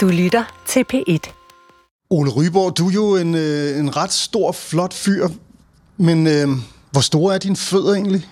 [0.00, 1.32] Du lytter til P1.
[2.10, 5.28] Ole Ryborg, du er jo en, øh, en ret stor, flot fyr,
[5.96, 6.48] men øh,
[6.90, 8.28] hvor store er dine fødder egentlig?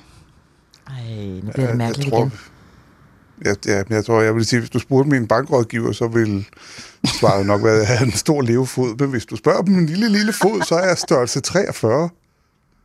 [0.86, 0.94] Ej,
[1.42, 2.32] nu bliver det mærkeligt jeg tror, igen.
[3.44, 6.44] Ja, ja, men jeg tror, jeg vil sige, hvis du spurgte min bankrådgiver, så ville
[7.20, 8.96] svaret nok være, at jeg havde en stor levefod.
[8.98, 12.08] Men hvis du spørger om en lille, lille fod, så er jeg størrelse 43.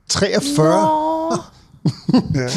[0.09, 0.67] 43?
[0.67, 1.37] Åh,
[2.35, 2.47] Ja.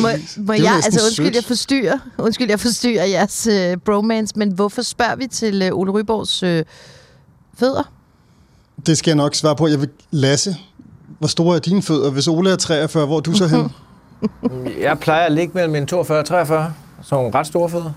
[0.00, 4.82] må, må jeg, altså undskyld, jeg forstyrrer, undskyld, jeg forstyrrer jeres øh, bromance, men hvorfor
[4.82, 6.64] spørger vi til øh, Ole Ryborgs øh,
[7.58, 7.92] fødder?
[8.86, 9.66] Det skal jeg nok svare på.
[9.66, 10.56] Jeg vil Lasse,
[11.18, 12.10] hvor store er dine fødder?
[12.10, 13.72] Hvis Ole er 43, hvor er du så hen?
[14.86, 17.92] Jeg plejer at ligge mellem en 42 og 43, så nogle ret store fødder.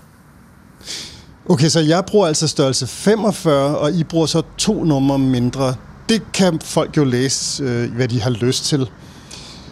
[1.48, 5.74] Okay, så jeg bruger altså størrelse 45, og I bruger så to numre mindre.
[6.08, 8.90] Det kan folk jo læse, øh, hvad de har lyst til.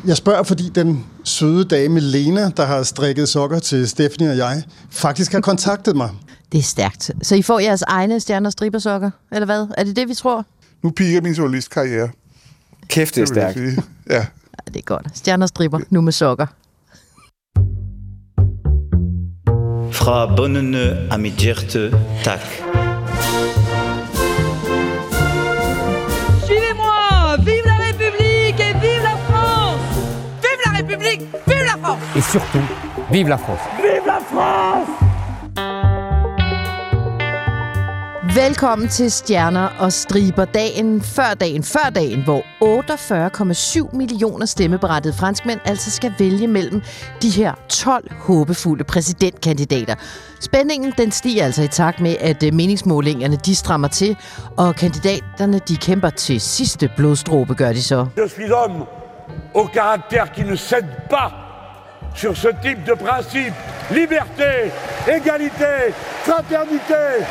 [0.07, 4.62] Jeg spørger, fordi den søde dame Lena, der har strikket sokker til Stephanie og jeg,
[4.91, 6.11] faktisk har kontaktet mig.
[6.52, 7.11] Det er stærkt.
[7.23, 9.66] Så I får jeres egne stjerner stribersokker, eller hvad?
[9.77, 10.45] Er det det, vi tror?
[10.83, 12.08] Nu piger min journalistkarriere.
[12.89, 13.58] Kæft, det er stærkt.
[14.11, 14.14] Ja.
[14.14, 14.25] Ja,
[14.67, 15.06] det er godt.
[15.14, 16.47] Stjerner striber, nu med sokker.
[19.92, 20.78] Fra bøndene
[21.12, 21.91] af mit hjerte,
[22.25, 22.41] tak.
[32.19, 32.66] Et surtout,
[33.12, 34.91] vive la France Vive la France
[38.34, 42.42] Velkommen til Stjerner og Striber, dagen før dagen før dagen, hvor
[43.91, 46.83] 48,7 millioner stemmeberettigede franskmænd altså skal vælge mellem
[47.22, 49.94] de her 12 håbefulde præsidentkandidater.
[50.41, 54.16] Spændingen den stiger altså i takt med, at øh, meningsmålingerne de strammer til,
[54.56, 58.06] og kandidaterne de kæmper til sidste blodstråbe, gør de så.
[58.16, 58.84] Je suis homme
[59.55, 61.48] au caractère qui ne cède pas
[62.14, 63.55] sur ce type de principe.
[63.91, 64.70] Liberté,
[65.06, 65.92] égalité,
[66.25, 67.25] fraternité.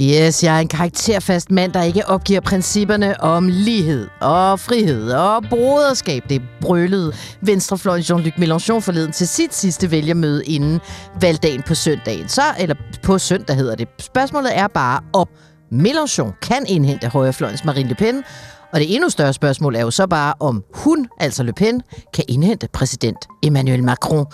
[0.00, 5.42] Yes, jeg er en karakterfast mand, der ikke opgiver principperne om lighed og frihed og
[5.50, 6.22] broderskab.
[6.28, 10.80] Det brølede venstrefløjen Jean-Luc Mélenchon forleden til sit sidste vælgermøde inden
[11.20, 12.28] valgdagen på søndagen.
[12.28, 13.88] Så, eller på søndag hedder det.
[13.98, 15.26] Spørgsmålet er bare, om
[15.72, 18.24] Mélenchon kan indhente højrefløjens Marine Le Pen,
[18.72, 21.82] og det endnu større spørgsmål er jo så bare, om hun, altså Le Pen,
[22.14, 24.26] kan indhente præsident Emmanuel Macron.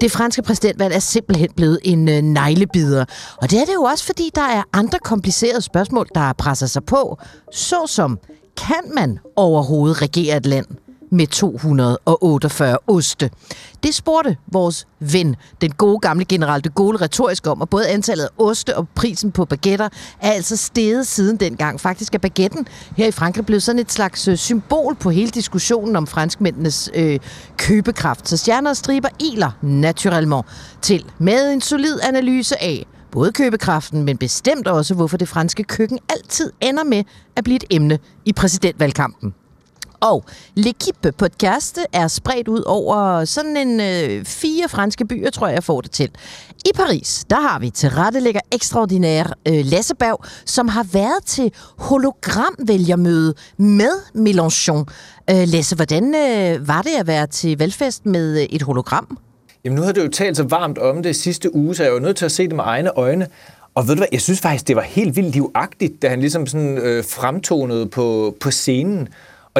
[0.00, 3.04] Det franske præsidentvalg er simpelthen blevet en øh, neglebider.
[3.42, 6.84] Og det er det jo også, fordi der er andre komplicerede spørgsmål, der presser sig
[6.84, 7.18] på.
[7.52, 8.18] Såsom,
[8.56, 10.66] kan man overhovedet regere et land
[11.10, 13.30] med 248 oste?
[13.82, 18.24] Det spurgte vores ven, den gode gamle general de Gaulle, retorisk om, og både antallet
[18.24, 19.88] af oste og prisen på baguetter
[20.20, 21.80] er altså steget siden dengang.
[21.80, 22.66] Faktisk er baguetten
[22.96, 27.18] her i Frankrig blevet sådan et slags øh, symbol på hele diskussionen om franskmændenes øh,
[27.56, 28.28] købekraft.
[28.28, 30.46] Så stjerner og striber iler naturellement
[30.82, 35.98] til med en solid analyse af både købekraften, men bestemt også, hvorfor det franske køkken
[36.08, 37.04] altid ender med
[37.36, 39.34] at blive et emne i præsidentvalgkampen.
[40.00, 40.24] Og
[40.58, 45.64] L'Equipe podcast er spredt ud over sådan en øh, fire franske byer, tror jeg, jeg
[45.64, 46.10] får det til.
[46.64, 53.34] I Paris, der har vi tilrettelægger ekstraordinær øh, Lasse Berg, som har været til hologramvælgermøde
[53.56, 54.84] med Mélenchon.
[55.30, 59.18] Øh, Lasse, hvordan øh, var det at være til valgfest med øh, et hologram?
[59.64, 61.94] Jamen, nu har du jo talt så varmt om det sidste uge, så jeg er
[61.94, 63.26] jo nødt til at se det med egne øjne.
[63.74, 66.46] Og ved du hvad, jeg synes faktisk, det var helt vildt livagtigt, da han ligesom
[66.46, 69.08] sådan øh, fremtonede på, på scenen.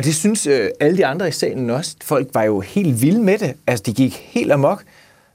[0.00, 1.96] Og det synes øh, alle de andre i salen også.
[2.02, 3.54] Folk var jo helt vilde med det.
[3.66, 4.84] Altså, de gik helt amok.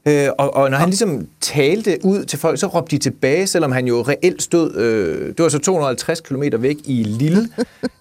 [0.07, 3.71] Øh, og, og når han ligesom talte ud til folk, så råbte de tilbage, selvom
[3.71, 7.49] han jo reelt stod, øh, det var så 250 km væk i Lille.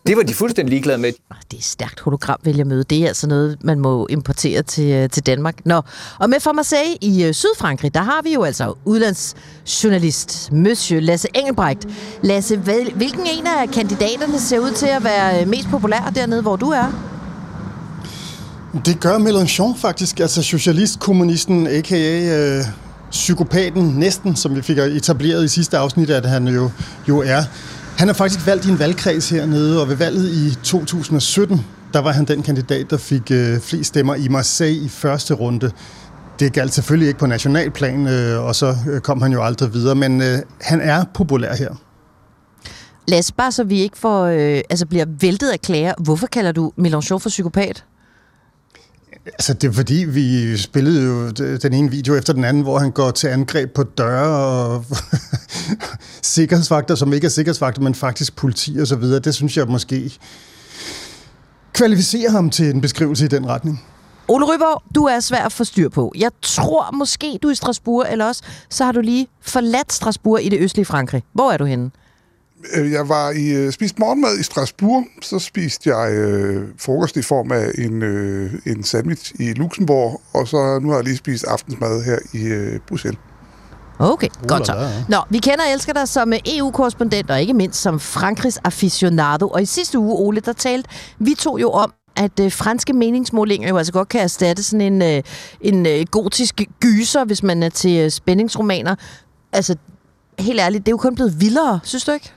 [0.06, 1.12] Det var de fuldstændig ligeglade med.
[1.30, 2.84] Ah, Det er stærkt hologramvælgermøde.
[2.84, 5.66] Det er altså noget, man må importere til, øh, til Danmark.
[5.66, 5.80] Nå,
[6.20, 11.28] og med for Marseille i øh, Sydfrankrig, der har vi jo altså udlandsjournalist, Monsieur Lasse
[11.34, 11.86] Engelbrecht.
[12.22, 16.42] Lasse, hvil- hvilken en af kandidaterne ser ud til at være øh, mest populær dernede,
[16.42, 17.13] hvor du er?
[18.74, 22.58] Det gør Mélenchon faktisk, altså socialistkommunisten, a.k.a.
[22.58, 22.64] Øh,
[23.10, 26.70] psykopaten næsten, som vi fik etableret i sidste afsnit, at han jo,
[27.08, 27.42] jo er.
[27.98, 32.12] Han er faktisk valgt i en valgkreds hernede, og ved valget i 2017, der var
[32.12, 35.70] han den kandidat, der fik øh, flest stemmer i Marseille i første runde.
[36.38, 39.94] Det galt selvfølgelig ikke på nationalplan, øh, og så øh, kom han jo aldrig videre,
[39.94, 41.70] men øh, han er populær her.
[43.08, 45.92] Lasse, bare så vi ikke får, øh, altså bliver væltet af klager.
[45.98, 47.84] Hvorfor kalder du Mélenchon for psykopat?
[49.26, 52.90] Altså, det er fordi, vi spillede jo den ene video efter den anden, hvor han
[52.90, 54.84] går til angreb på døre og
[56.22, 59.20] sikkerhedsvagter, som ikke er sikkerhedsvagter, men faktisk politi og så videre.
[59.20, 60.18] Det synes jeg måske
[61.72, 63.84] kvalificerer ham til en beskrivelse i den retning.
[64.28, 66.12] Ole Ryborg, du er svær at få styr på.
[66.18, 70.42] Jeg tror måske, du er i Strasbourg, eller også så har du lige forladt Strasbourg
[70.42, 71.22] i det østlige Frankrig.
[71.32, 71.90] Hvor er du henne?
[72.74, 77.22] Øh, Jeg var i øh, spist morgenmad i Strasbourg, så spiste jeg øh, frokost i
[77.22, 81.44] form af en, øh, en sandwich i Luxembourg, og så nu har jeg lige spist
[81.44, 83.20] aftensmad her i øh, Bruxelles.
[83.98, 84.72] Okay, Uh, godt så.
[84.74, 84.88] la.
[85.08, 89.48] Nå, vi kender og elsker dig som EU-korrespondent, og ikke mindst som Frankrigs aficionado.
[89.48, 90.88] Og i sidste uge, Ole, der talte
[91.18, 95.02] vi to jo om, at øh, franske meningsmålinger jo altså godt kan erstatte sådan en,
[95.02, 95.22] øh,
[95.60, 98.94] en øh, gotisk gyser, hvis man er til øh, spændingsromaner.
[99.52, 99.76] Altså,
[100.38, 102.32] helt ærligt, det er jo kun blevet vildere, synes du ikke?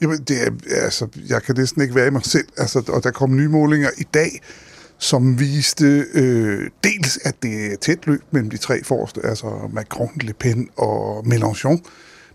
[0.00, 2.48] Jamen, det er, altså, jeg kan næsten ikke være i mig selv.
[2.56, 4.40] Altså, og der kom nye målinger i dag,
[4.98, 10.10] som viste øh, dels, at det er tæt løb mellem de tre forreste, altså Macron,
[10.20, 11.80] Le Pen og Mélenchon.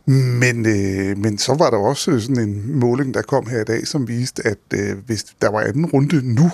[0.06, 3.88] Men, øh, men så var der også sådan en måling, der kom her i dag,
[3.88, 6.52] som viste, at øh, hvis der var anden runde nu,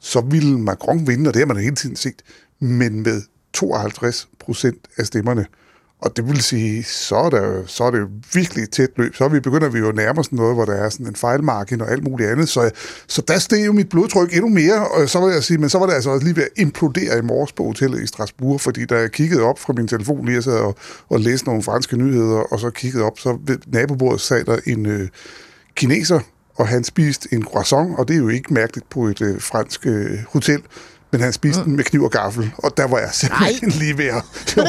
[0.00, 2.22] så ville Macron vinde, og det har man hele tiden set,
[2.60, 3.22] men med
[3.52, 5.46] 52 procent af stemmerne.
[6.00, 8.00] Og det vil sige, så er, der, så er det
[8.34, 9.14] virkelig tæt løb.
[9.14, 11.80] Så vi begynder vi jo at nærme os noget, hvor der er sådan en fejlmargin
[11.80, 12.48] og alt muligt andet.
[12.48, 12.70] Så,
[13.06, 15.78] så der steg jo mit blodtryk endnu mere, og så vil jeg sige, men så
[15.78, 18.84] var det altså også lige ved at implodere i morges på hotellet i Strasbourg, fordi
[18.84, 20.76] da jeg kiggede op fra min telefon lige, og sad og,
[21.08, 24.86] og læste nogle franske nyheder, og så kiggede op, så ved nabobordet sad der en
[24.86, 25.08] øh,
[25.74, 26.20] kineser,
[26.54, 29.86] og han spiste en croissant, og det er jo ikke mærkeligt på et øh, fransk
[29.86, 30.62] øh, hotel,
[31.14, 31.64] men han spiste mm.
[31.66, 33.78] den med kniv og gaffel, og der var jeg simpelthen Ej.
[33.78, 34.22] lige ved at...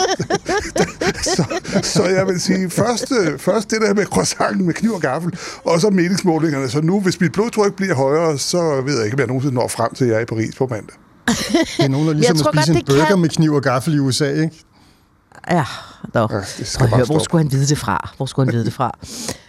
[1.23, 1.43] Så,
[1.83, 5.37] så jeg vil sige, først, øh, først det der med croissanten med kniv og gaffel,
[5.63, 6.69] og så meningsmålingerne.
[6.69, 9.67] Så nu, hvis mit blodtryk bliver højere, så ved jeg ikke, om jeg nogensinde når
[9.67, 10.95] frem til, at jeg er i Paris på mandag.
[11.77, 13.53] Det er nogen, der ligesom Jeg tror at spise godt, en burger kan- med kniv
[13.53, 14.63] og gaffel i USA, ikke?
[15.51, 15.65] Ja,
[16.13, 16.29] dog.
[16.31, 18.13] Ja, det skal høre, hvor skulle han vide det fra?
[18.17, 18.91] Hvor skulle han vide det fra?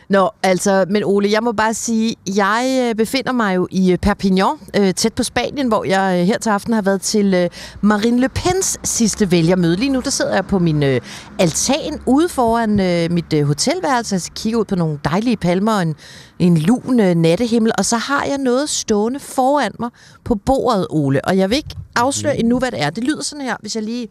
[0.08, 3.98] Nå, altså, men Ole, jeg må bare sige, jeg øh, befinder mig jo i øh,
[3.98, 7.50] Perpignan, øh, tæt på Spanien, hvor jeg øh, her til aften har været til øh,
[7.80, 9.76] Marine Le Pens sidste vælgermøde.
[9.76, 11.00] Lige nu, der sidder jeg på min øh,
[11.38, 15.82] altan ude foran øh, mit øh, hotelværelse, altså kigger ud på nogle dejlige palmer og
[15.82, 15.94] en,
[16.38, 19.90] en lun øh, nattehimmel, og så har jeg noget stående foran mig
[20.24, 22.90] på bordet, Ole, og jeg vil ikke afsløre endnu, hvad det er.
[22.90, 24.08] Det lyder sådan her, hvis jeg lige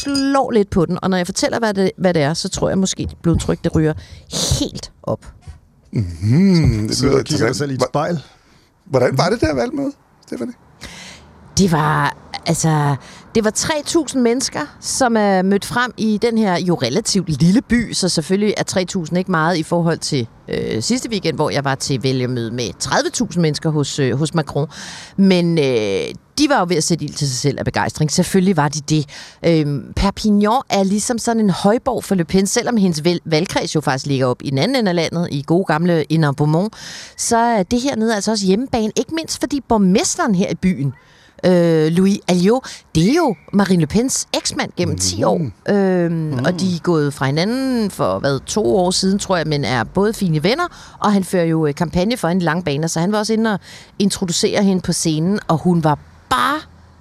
[0.00, 2.68] slår lidt på den, og når jeg fortæller, hvad det, hvad det er, så tror
[2.68, 3.92] jeg måske, at blodtryk det ryger
[4.60, 5.26] helt op.
[5.92, 8.20] Det Så lyder du kigger dig selv i et spejl.
[8.84, 9.92] Hvordan var det der valgmøde,
[10.26, 10.54] Stefanie?
[11.58, 12.16] Det var,
[12.46, 12.96] altså,
[13.34, 17.92] det var 3.000 mennesker, som er mødt frem i den her jo relativt lille by,
[17.92, 21.74] så selvfølgelig er 3.000 ikke meget i forhold til øh, sidste weekend, hvor jeg var
[21.74, 24.68] til vælgermøde med 30.000 mennesker hos, øh, hos Macron.
[25.16, 26.04] Men øh,
[26.38, 28.12] de var jo ved at sætte ild til sig selv af begejstring.
[28.12, 29.06] Selvfølgelig var de det.
[29.46, 34.06] Øh, Perpignan er ligesom sådan en højborg for Le Pen, selvom hendes valgkreds jo faktisk
[34.06, 36.74] ligger op i den anden ende af landet, i gode gamle Inner Beaumont,
[37.16, 40.92] så er det hernede altså også hjemmebane, ikke mindst fordi borgmesteren her i byen,
[41.46, 42.64] øh, Louis Alliot,
[42.94, 45.40] det er jo Marine Le Pens eksmand gennem 10 år.
[45.68, 46.38] Øhm, mm.
[46.38, 49.84] Og de er gået fra hinanden for hvad, to år siden, tror jeg, men er
[49.84, 53.12] både fine venner, og han fører jo øh, kampagne for en lang bane, så han
[53.12, 53.60] var også inde og
[53.98, 55.98] introducere hende på scenen, og hun var
[56.30, 56.60] bare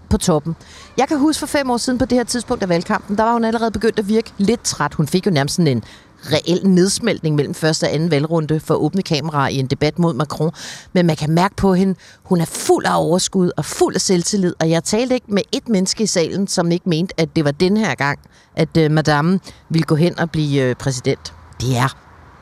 [0.09, 0.55] på toppen.
[0.97, 3.33] Jeg kan huske for fem år siden på det her tidspunkt af valgkampen, der var
[3.33, 4.93] hun allerede begyndt at virke lidt træt.
[4.93, 5.83] Hun fik jo nærmest sådan en
[6.31, 10.51] reel nedsmeltning mellem første og anden valgrunde for åbne kameraer i en debat mod Macron.
[10.93, 14.55] Men man kan mærke på hende, hun er fuld af overskud og fuld af selvtillid.
[14.59, 17.51] Og jeg talte ikke med et menneske i salen, som ikke mente, at det var
[17.51, 18.19] den her gang,
[18.55, 19.39] at øh, madame
[19.69, 21.33] ville gå hen og blive øh, præsident.
[21.61, 21.97] Det er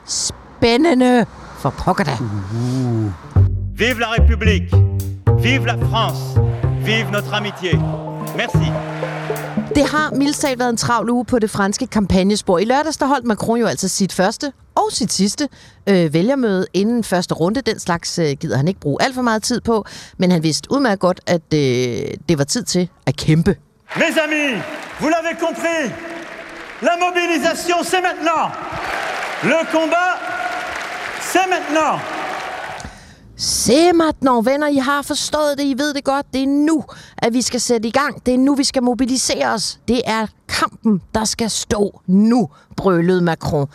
[0.06, 1.26] spændende
[1.58, 2.16] for pokker da.
[2.20, 3.12] Uhuh.
[3.78, 4.70] Vive la République
[5.42, 6.20] Vive la France
[6.84, 7.76] Vive notre amitié
[8.36, 9.07] Merci
[9.78, 12.58] det har mildt været en travl uge på det franske kampagnespor.
[12.58, 15.48] I lørdags der holdt Macron jo altså sit første og sit sidste
[15.88, 17.60] øh, vælgermøde inden første runde.
[17.60, 19.84] Den slags øh, gider han ikke bruge alt for meget tid på,
[20.16, 21.60] men han vidste udmærket godt, at øh,
[22.28, 23.56] det var tid til at kæmpe.
[23.96, 24.62] Mes amis,
[25.00, 25.92] vous l'avez compris
[26.82, 28.44] La mobilisation, c'est maintenant
[29.44, 30.12] Le combat,
[31.20, 32.17] c'est maintenant
[33.40, 36.26] Se maintenant, venner, I har forstået det, I ved det godt.
[36.32, 36.84] Det er nu,
[37.18, 38.26] at vi skal sætte i gang.
[38.26, 39.80] Det er nu, vi skal mobilisere os.
[39.88, 43.66] Det er kampen, der skal stå nu, brølede Macron.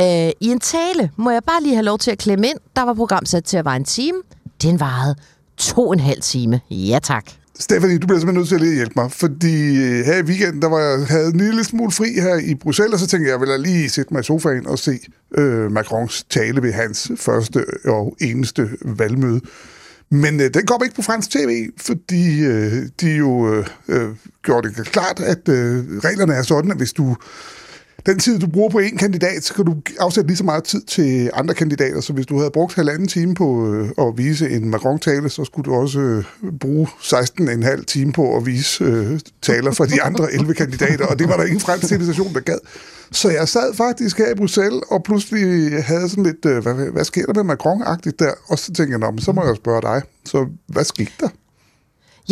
[0.00, 2.58] Øh, I en tale må jeg bare lige have lov til at klemme ind.
[2.76, 4.18] Der var programsat til at være en time.
[4.62, 5.14] Den varede
[5.56, 6.60] to og en halv time.
[6.70, 7.24] Ja tak.
[7.58, 10.62] Stephanie, du bliver simpelthen nødt til at lige hjælpe mig, fordi øh, her i weekenden,
[10.62, 13.40] der var jeg, havde en lille smule fri her i Bruxelles, og så tænkte jeg,
[13.40, 14.98] jeg vil lige sætte mig i sofaen og se
[15.38, 19.40] øh, Macrons tale ved hans første og eneste valgmøde.
[20.10, 24.08] Men øh, den kom ikke på fransk tv, fordi øh, de jo øh, øh,
[24.42, 27.16] gjorde det klart, at øh, reglerne er sådan, at hvis du
[28.06, 30.82] den tid, du bruger på en kandidat, så kan du afsætte lige så meget tid
[30.82, 32.00] til andre kandidater.
[32.00, 35.70] Så hvis du havde brugt halvanden time på øh, at vise en Macron-tale, så skulle
[35.70, 36.24] du også øh,
[36.60, 41.28] bruge 16,5 time på at vise øh, taler fra de andre 11 kandidater, og det
[41.28, 42.58] var der ingen fransk civilisation, der gad.
[43.12, 47.04] Så jeg sad faktisk her i Bruxelles, og pludselig havde sådan lidt, øh, hvad, hvad
[47.04, 48.32] sker der med Macron-agtigt der?
[48.48, 50.02] Og så tænkte jeg, Nå, men så må jeg spørge dig.
[50.24, 51.28] Så hvad skete der?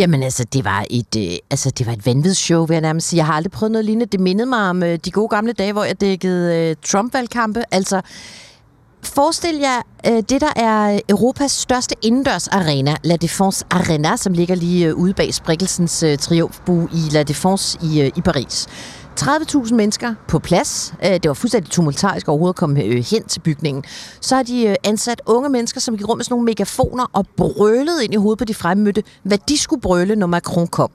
[0.00, 3.18] Jamen altså, det var et, øh, altså, det var et vanvidsshow, vil jeg nærmest sige.
[3.18, 4.06] Jeg har aldrig prøvet noget lignende.
[4.06, 7.62] Det mindede mig om øh, de gode gamle dage, hvor jeg dækkede øh, Trump-valgkampe.
[7.70, 8.00] Altså,
[9.02, 14.54] Forestil jer øh, det, der er Europas største indendørs arena, La Défense Arena, som ligger
[14.54, 18.66] lige øh, ude bag Sprikkelsens øh, triumfbue i La Défense i, øh, i Paris.
[19.22, 20.94] 30.000 mennesker på plads.
[21.04, 23.84] Øh, det var fuldstændig tumultarisk overhovedet at komme øh, hen til bygningen.
[24.20, 27.26] Så har de øh, ansat unge mennesker, som gik rundt med sådan nogle megafoner og
[27.36, 30.90] brølede ind i hovedet på de fremmødte, hvad de skulle brøle, når Macron kom.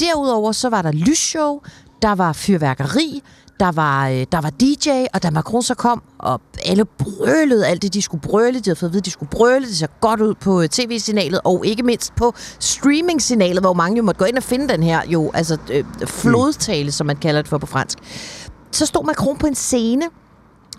[0.00, 1.60] Derudover så var der lysshow,
[2.02, 3.22] der var fyrværkeri,
[3.60, 7.82] der var, øh, der var DJ, og da Macron så kom, og alle brølede alt
[7.82, 8.58] det, de skulle brøle.
[8.60, 9.66] De havde fået at vide, de skulle brøle.
[9.66, 14.02] Det så godt ud på øh, tv-signalet, og ikke mindst på streaming-signalet, hvor mange jo
[14.02, 17.48] måtte gå ind og finde den her jo, altså øh, flodtale, som man kalder det
[17.48, 17.98] for på fransk.
[18.70, 20.04] Så stod Macron på en scene,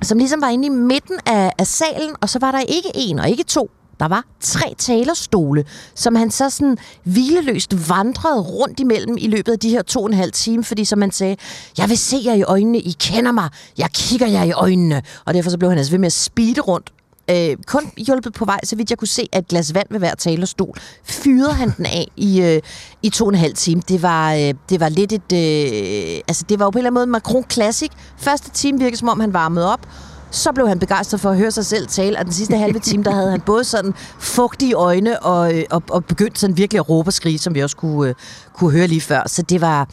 [0.02, 3.20] som ligesom var inde i midten af, af salen, og så var der ikke en
[3.20, 9.18] og ikke to, der var tre talerstole, som han så sådan hvileløst vandrede rundt imellem
[9.20, 11.36] i løbet af de her to og en halv time, fordi som han sagde,
[11.78, 15.02] jeg vil se jer i øjnene, I kender mig, jeg kigger jer i øjnene.
[15.26, 16.92] Og derfor så blev han altså ved med at speede rundt
[17.30, 20.00] øh, kun hjulpet på vej, så vidt jeg kunne se, at et glas vand ved
[20.00, 20.78] hver talerstol.
[21.04, 22.62] Fyrede han den af i, øh,
[23.04, 23.82] i to og en halv time.
[23.88, 25.34] Det var, øh, det var lidt et...
[25.34, 27.92] Øh, altså, det var jo på en eller anden måde Macron Classic.
[28.18, 29.88] Første time virkede, som om han varmede op.
[30.32, 33.04] Så blev han begejstret for at høre sig selv tale, og den sidste halve time,
[33.04, 36.90] der havde han både sådan fugtige øjne og, øh, og, og begyndte sådan virkelig at
[36.90, 38.16] råbe og skrige, som vi også kunne, øh,
[38.54, 39.24] kunne høre lige før.
[39.28, 39.90] Så det var,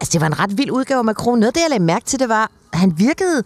[0.00, 1.38] altså det var en ret vild udgave af Macron.
[1.38, 3.42] Noget af det, jeg lagde mærke til, det var, at han virkede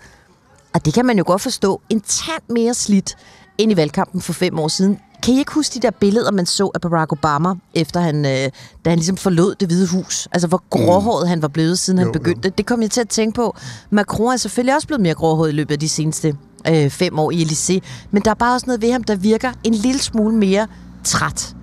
[0.74, 3.16] og det kan man jo godt forstå, en tand mere slidt
[3.58, 4.98] end i valgkampen for fem år siden.
[5.22, 8.50] Kan I ikke huske de der billeder, man så af Barack Obama, efter han, øh,
[8.84, 10.28] da han ligesom forlod det hvide hus?
[10.32, 12.50] Altså, hvor gråhåret han var blevet, siden Jo, han begyndte.
[12.58, 13.56] Det kom jeg til at tænke på.
[13.90, 16.36] Macron er selvfølgelig også blevet mere gråhåret i løbet af de seneste
[16.68, 17.80] øh, fem år i Élysée.
[18.10, 20.66] Men der er bare også noget ved ham, der virker en lille smule mere
[21.04, 21.54] træt.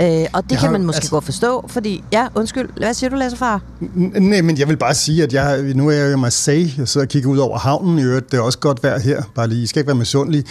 [0.00, 2.04] Øh, og det Jeg kan har- man måske altså- godt forstå, fordi...
[2.12, 2.68] Ja, undskyld.
[2.76, 3.60] Hvad siger du, Lasse Far?
[4.20, 6.72] Nej, men jeg vil bare sige, at jeg, nu er jeg jo i Marseille.
[6.78, 8.32] Jeg sidder og kigger ud over havnen i øvrigt.
[8.32, 9.22] Det er også godt vejr her.
[9.34, 10.44] Bare lige, I skal ikke være misundelige.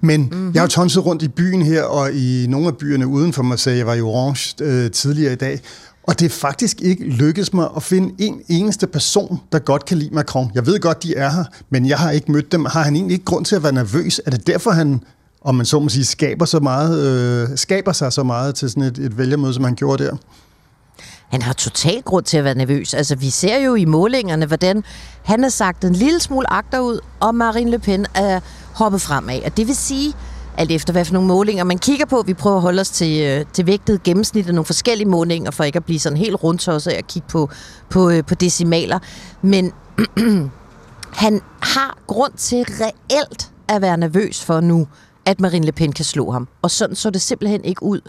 [0.00, 0.52] Men mm-hmm.
[0.54, 3.42] jeg har jo tonset rundt i byen her, og i nogle af byerne uden for
[3.42, 3.78] Marseille.
[3.78, 5.60] Jeg var i Orange øh, tidligere i dag.
[6.08, 9.98] Og det er faktisk ikke lykkedes mig at finde en eneste person, der godt kan
[9.98, 10.50] lide Macron.
[10.54, 12.64] Jeg ved godt, de er her, men jeg har ikke mødt dem.
[12.64, 14.20] Har han egentlig ikke grund til at være nervøs?
[14.26, 15.00] Er det derfor, han,
[15.46, 18.82] om man så må sige, skaber, så meget, øh, skaber sig så meget til sådan
[18.82, 20.16] et, et vælgermøde, som han gjorde der?
[21.28, 22.94] Han har totalt grund til at være nervøs.
[22.94, 24.84] Altså, vi ser jo i målingerne, hvordan
[25.22, 28.40] han har sagt en lille smule agterud, og Marine Le Pen er
[28.74, 29.40] hoppet fremad.
[29.44, 30.14] Og det vil sige,
[30.56, 33.22] alt efter hvad for nogle målinger man kigger på, vi prøver at holde os til,
[33.22, 36.68] øh, til vægtet gennemsnit af nogle forskellige målinger, for ikke at blive sådan helt rundt
[36.68, 37.50] også at kigge på,
[37.90, 38.98] på, øh, på decimaler.
[39.42, 39.72] Men
[41.22, 44.86] han har grund til reelt at være nervøs for nu,
[45.26, 46.48] at Marine Le Pen kan slå ham.
[46.62, 48.00] Og sådan så det simpelthen ikke ud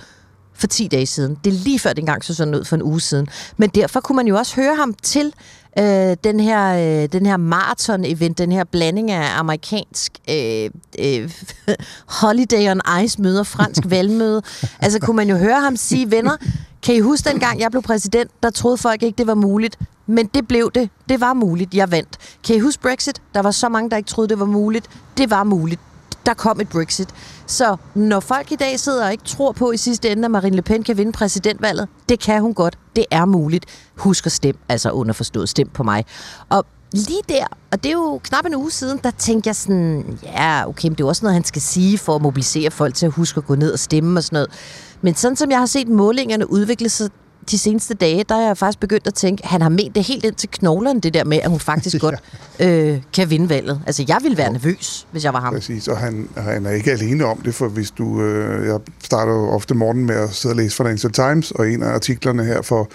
[0.54, 1.38] for 10 dage siden.
[1.44, 3.28] Det er lige før det engang så sådan ud for en uge siden.
[3.58, 5.34] Men derfor kunne man jo også høre ham til
[5.80, 10.70] øh, den her, øh, den her marathon-event, den her blanding af amerikansk øh,
[11.00, 11.32] øh,
[12.22, 14.42] Holiday on Ice møder fransk valgmøde.
[14.80, 16.38] Altså kunne man jo høre ham sige, venner,
[16.84, 19.80] kan I huske dengang jeg blev præsident, der troede folk ikke, det var muligt.
[20.10, 20.90] Men det blev det.
[21.10, 21.74] Det var muligt.
[21.74, 22.18] Jeg vandt.
[22.44, 23.22] Kan I huske Brexit?
[23.34, 24.90] Der var så mange, der ikke troede, det var muligt.
[25.18, 25.82] Det var muligt.
[26.28, 27.10] Der kom et Brexit.
[27.46, 30.56] Så når folk i dag sidder og ikke tror på i sidste ende, at Marine
[30.56, 32.78] Le Pen kan vinde præsidentvalget, det kan hun godt.
[32.96, 33.66] Det er muligt.
[33.96, 36.06] Husk at stemme, altså underforstået stem på mig.
[36.50, 40.20] Og lige der, og det er jo knap en uge siden, der tænkte jeg sådan,
[40.24, 43.06] ja, okay, men det er også noget, han skal sige for at mobilisere folk til
[43.06, 44.50] at huske at gå ned og stemme og sådan noget.
[45.02, 47.10] Men sådan som jeg har set målingerne udvikle sig
[47.52, 50.26] de seneste dage, der er jeg faktisk begyndt at tænke, han har ment det helt
[50.26, 52.16] ind til knoglerne, det der med, at hun faktisk godt
[52.60, 53.82] øh, kan vinde valget.
[53.88, 55.54] Altså, jeg ville være nervøs, hvis jeg var ham.
[55.54, 58.22] Præcis, og han, han er ikke alene om det, for hvis du...
[58.22, 61.84] Øh, jeg starter jo ofte morgen med at sidde og læse Financial Times, og en
[61.84, 62.90] af artiklerne her for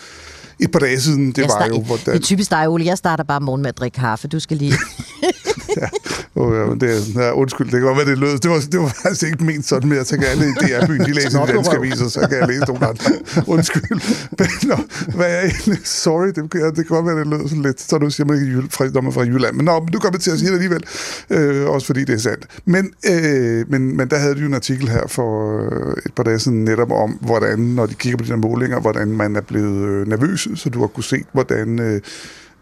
[0.61, 2.07] et par dage siden, det Jeg var start- jo, hvordan...
[2.15, 2.85] Det er typisk dig, Ole.
[2.85, 4.29] Jeg starter bare morgen med at drikke kaffe.
[4.29, 4.73] Du skal lige...
[5.81, 5.89] ja,
[6.35, 8.39] oh, ja, men det er, ja, undskyld, det kan godt være, det lød.
[8.39, 11.13] Det var, det var faktisk ikke ment sådan, men jeg tænker, alle i DR-byen, de
[11.13, 13.11] læser de danske aviser, så kan jeg læse nogle andre.
[13.47, 14.01] Undskyld.
[14.39, 14.77] Men, nå,
[15.17, 15.79] hvad er egentlig?
[15.85, 17.81] Sorry, det, kan, det kan godt være, det lød sådan lidt.
[17.81, 19.57] Så nu siger man ikke, fra, når man fra Jylland.
[19.57, 20.85] Men nå, men du kommer til at sige det alligevel.
[21.31, 22.47] Øh, også fordi det er sandt.
[22.65, 26.23] Men, øh, men, men der havde du jo en artikel her for øh, et par
[26.23, 29.41] dage siden netop om, hvordan, når de kigger på de der målinger, hvordan man er
[29.41, 31.79] blevet øh, nervøs, så du har kunne se, hvordan...
[31.81, 32.01] Øh,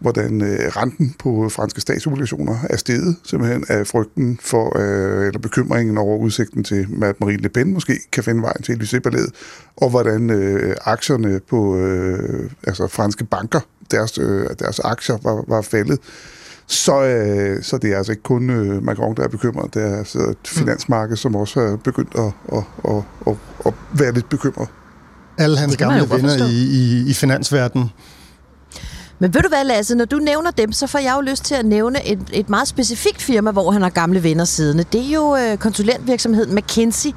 [0.01, 5.97] hvordan øh, renten på franske statsobligationer er steget, simpelthen af frygten for, øh, eller bekymringen
[5.97, 9.31] over udsigten til, at Marine Le Pen måske kan finde vejen til Élysée
[9.77, 13.59] og hvordan øh, aktierne på øh, altså franske banker,
[13.91, 15.99] deres, øh, deres aktier var, var faldet.
[16.67, 19.73] Så, øh, så det er altså ikke kun øh, Macron, der er bekymret.
[19.73, 23.33] Det er altså et finansmarked, som også er begyndt at, at, at, at,
[23.65, 24.67] at være lidt bekymret.
[25.37, 27.89] Alle hans gamle venner i, i, i finansverdenen.
[29.21, 31.55] Men ved du hvad, Lasse, når du nævner dem, så får jeg jo lyst til
[31.55, 34.83] at nævne et, et meget specifikt firma, hvor han har gamle venner siddende.
[34.83, 37.09] Det er jo øh, konsulentvirksomheden McKinsey.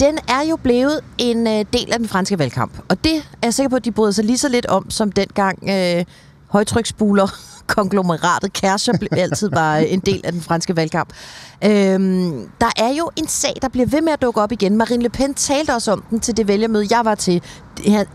[0.00, 2.72] Den er jo blevet en øh, del af den franske valgkamp.
[2.88, 5.12] Og det er jeg sikker på, at de bryder sig lige så lidt om, som
[5.12, 6.04] dengang øh,
[6.54, 7.28] højtryksbuler
[7.76, 11.12] konglomeratet Kærscher altid var en del af den franske valgkamp.
[11.64, 14.76] Øhm, der er jo en sag, der bliver ved med at dukke op igen.
[14.76, 17.42] Marine Le Pen talte også om den til det vælgermøde, jeg var til.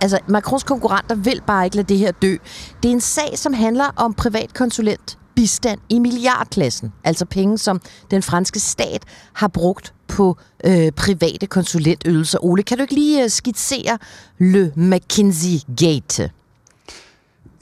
[0.02, 2.36] Altså, Macrons konkurrenter vil bare ikke lade det her dø.
[2.84, 6.94] Det er en sag, som handler om privatkonsulent bistand i milliardklassen.
[7.04, 7.82] Altså penge, som
[8.12, 9.04] den franske stat
[9.34, 12.46] har brugt på øh, private konsulentydelser.
[12.46, 13.98] Ole, kan du ikke lige øh, skitsere
[14.40, 16.39] Le McKinsey Gate?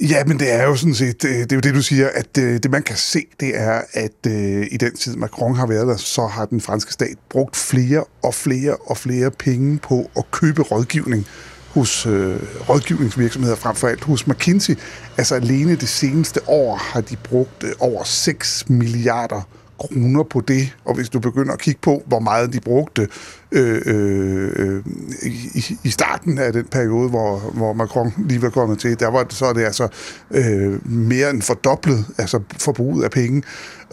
[0.01, 2.37] Ja, men det er jo sådan set, øh, det, er jo det, du siger, at
[2.39, 5.87] øh, det man kan se, det er, at øh, i den tid Macron har været
[5.87, 10.31] der, så har den franske stat brugt flere og flere og flere penge på at
[10.31, 11.25] købe rådgivning
[11.69, 12.39] hos øh,
[12.69, 14.75] rådgivningsvirksomheder, frem for alt hos McKinsey.
[15.17, 19.41] Altså alene det seneste år har de brugt øh, over 6 milliarder
[19.79, 23.07] kroner på det, og hvis du begynder at kigge på, hvor meget de brugte
[23.51, 24.83] øh, øh, øh,
[25.23, 29.23] i, i starten af den periode, hvor, hvor Macron lige var kommet til, der var
[29.23, 29.87] det, så er det altså
[30.31, 33.43] øh, mere end fordoblet, altså forbruget af penge.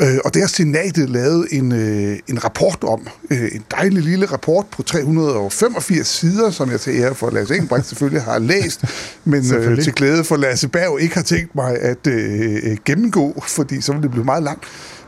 [0.01, 4.27] Øh, og det har senatet lavet en, øh, en rapport om, øh, en dejlig lille
[4.27, 8.85] rapport på 385 sider, som jeg til ære for Lasse Engelbrecht selvfølgelig har læst,
[9.25, 13.43] men øh, til glæde for Lasse Berg ikke har tænkt mig at øh, øh, gennemgå,
[13.49, 14.65] fordi så vil det blive meget langt.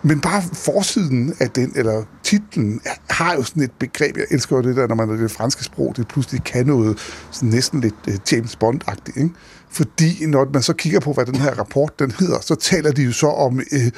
[0.06, 4.16] Men bare forsiden af den, eller titlen, har jo sådan et begreb.
[4.16, 6.98] Jeg elsker jo det der, når man er det franske sprog, det pludselig kan noget
[7.30, 9.16] sådan næsten lidt øh, James Bond-agtigt.
[9.16, 9.30] Ikke?
[9.70, 13.02] Fordi når man så kigger på, hvad den her rapport den hedder, så taler de
[13.02, 13.90] jo så om øh,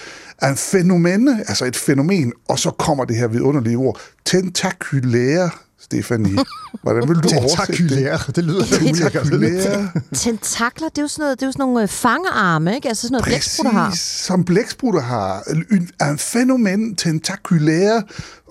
[0.42, 6.38] en fænomen, altså et fænomen, og så kommer det her vidunderlige ord, tentakulære, Stefanie.
[6.82, 8.36] Hvordan vil du oversætte det?
[8.36, 8.64] Det lyder.
[8.78, 9.90] Tentakulære.
[10.14, 12.88] Tentakler, det er jo sådan noget, det er jo sådan nogle øh, fangearme, ikke?
[12.88, 13.94] Altså sådan noget, blæksprutter har.
[13.94, 15.42] Som blæksprutter har.
[15.70, 18.02] En, en fænomen tentakulære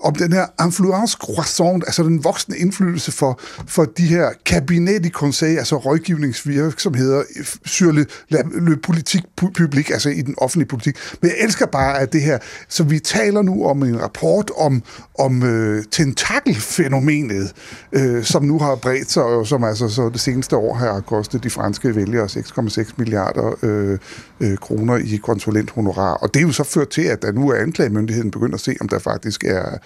[0.02, 5.10] om den her influence croissant, altså den voksne indflydelse for, for de her kabinet i
[5.10, 7.22] conseil, altså rådgivningsvirksomheder
[7.66, 10.96] sur le, le, politik publik, altså i den offentlige politik.
[11.22, 14.82] Men jeg elsker bare, at det her, så vi taler nu om en rapport om,
[15.18, 17.54] om øh, tentakelfænomenet,
[17.92, 21.44] øh, som nu har bredt sig, og som altså så det seneste år har kostet
[21.44, 23.98] de franske vælgere 6,6 milliarder øh,
[24.40, 26.14] øh, kroner i konsulenthonorar.
[26.14, 28.76] Og det er jo så ført til, at der nu er anklagemyndigheden begyndt at se,
[28.80, 29.78] om der faktisk er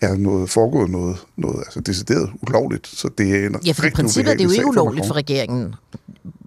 [0.00, 2.86] er noget foregået noget, noget altså decideret ulovligt.
[2.86, 5.74] Så det er en Ja, for i princippet er det jo ikke ulovligt for regeringen.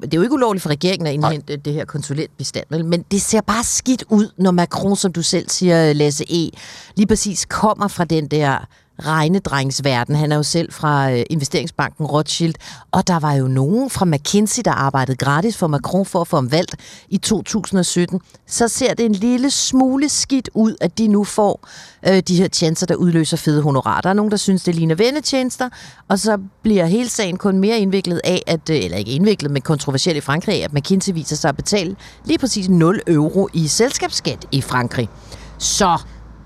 [0.01, 3.41] Det er jo ikke ulovligt for regeringen at indhente det her konsulentbestand, men det ser
[3.41, 6.51] bare skidt ud, når Macron, som du selv siger, Lasse E.,
[6.95, 8.67] lige præcis kommer fra den der
[9.05, 10.15] regnedrengsverden.
[10.15, 12.53] Han er jo selv fra øh, investeringsbanken Rothschild,
[12.91, 16.38] og der var jo nogen fra McKinsey, der arbejdede gratis for Macron for at få
[16.38, 16.75] ham valgt
[17.09, 18.21] i 2017.
[18.47, 21.67] Så ser det en lille smule skidt ud, at de nu får
[22.07, 24.01] øh, de her tjenester, der udløser fede honorarer.
[24.01, 25.69] Der er nogen, der synes, det ligner vendetjenester,
[26.07, 29.62] og så bliver hele sagen kun mere indviklet af, at, øh, eller ikke indviklet, men
[29.62, 34.45] kontroversielt i Frankrig, at McKinsey viser sig at betale lige præcis 0 euro i selskabsskat
[34.51, 35.09] i Frankrig.
[35.57, 35.97] Så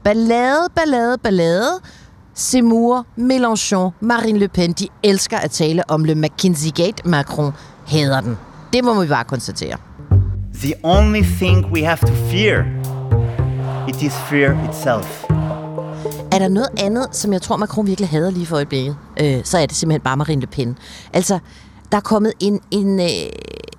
[0.03, 1.79] ballade, ballade, ballade.
[2.35, 7.05] Seymour, Mélenchon, Marine Le Pen, de elsker at tale om Le McKinsey Gate.
[7.05, 7.51] Macron
[7.87, 8.37] hader den.
[8.73, 9.77] Det må vi bare konstatere.
[10.53, 12.65] The only thing we have to fear,
[13.89, 15.23] it is fear itself.
[16.31, 19.57] Er der noget andet, som jeg tror, Macron virkelig hader lige for øjeblikket, øh, så
[19.57, 20.77] er det simpelthen bare Marine Le Pen.
[21.13, 21.39] Altså,
[21.91, 23.07] der er kommet en, en, øh,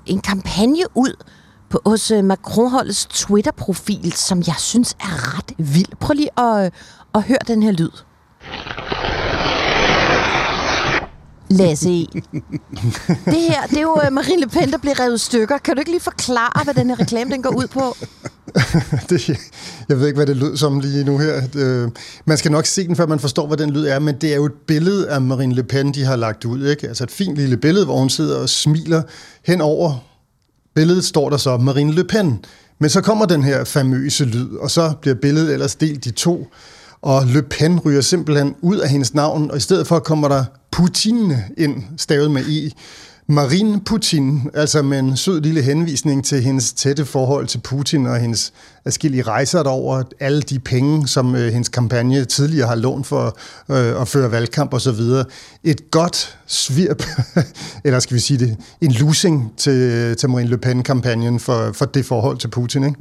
[0.07, 1.25] en kampagne ud
[1.71, 5.97] på, hos øh, Macron-holdets Twitter-profil, som jeg synes er ret vild.
[6.01, 6.71] Prøv lige at, øh,
[7.15, 7.91] at høre den her lyd.
[11.51, 12.07] Lasse E.
[13.25, 15.59] Det her, det er jo øh, Marine Le Pen, der bliver revet i stykker.
[15.59, 17.97] Kan du ikke lige forklare, hvad den her reklame den går ud på?
[19.11, 19.29] det,
[19.89, 21.43] jeg ved ikke, hvad det lød som lige nu her.
[21.57, 21.91] Øh,
[22.25, 24.37] man skal nok se den, før man forstår, hvad den lyd er, men det er
[24.37, 26.67] jo et billede af Marine Le Pen, de har lagt ud.
[26.67, 26.89] Ikke?
[26.89, 29.03] Altså et fint lille billede, hvor hun sidder og smiler
[29.45, 30.05] hen over
[30.75, 32.45] billedet, står der så Marine Le Pen.
[32.79, 36.47] Men så kommer den her famøse lyd, og så bliver billedet ellers delt i to,
[37.05, 40.45] og Le Pen ryger simpelthen ud af hendes navn, og i stedet for kommer der
[40.71, 42.75] Putin ind, stavet med i.
[43.27, 48.19] Marine Putin, altså med en sød lille henvisning til hendes tætte forhold til Putin og
[48.19, 48.53] hendes
[48.85, 53.39] adskillige rejser derover, alle de penge, som øh, hendes kampagne tidligere har lånt for
[53.69, 55.01] øh, at føre valgkamp osv.
[55.65, 57.03] Et godt svirp,
[57.85, 62.07] eller skal vi sige det, en losing til, til Marine Le Pen-kampagnen for, for det
[62.07, 62.97] forhold til Putin, ikke?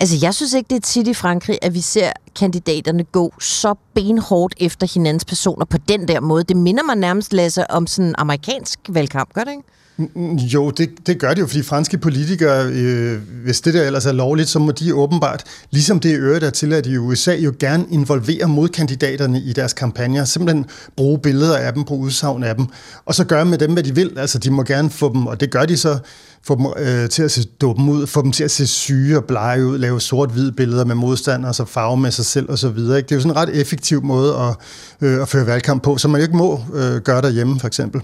[0.00, 3.74] Altså, jeg synes ikke, det er tit i Frankrig, at vi ser kandidaterne gå så
[3.94, 6.44] benhårdt efter hinandens personer på den der måde.
[6.44, 9.62] Det minder mig nærmest, Lasse, om sådan en amerikansk valgkamp, gør det ikke?
[9.96, 13.82] Mm, mm, jo, det, det gør det jo, fordi franske politikere, øh, hvis det der
[13.82, 17.34] ellers er lovligt, så må de åbenbart, ligesom det i øvrigt er tilladt i USA,
[17.34, 22.54] jo gerne involvere modkandidaterne i deres kampagner, simpelthen bruge billeder af dem, bruge udsagn af
[22.54, 22.66] dem,
[23.04, 24.18] og så gøre med dem, hvad de vil.
[24.18, 25.98] Altså, de må gerne få dem, og det gør de så,
[26.44, 29.24] få dem øh, til at se dumme ud, få dem til at se syge og
[29.24, 32.76] blege ud, lave sort-hvid billeder med modstandere, så farve med sig selv osv.
[32.76, 34.56] Det er jo sådan en ret effektiv måde at,
[35.00, 38.00] øh, at føre valgkamp på, som man ikke må øh, gøre derhjemme, for eksempel.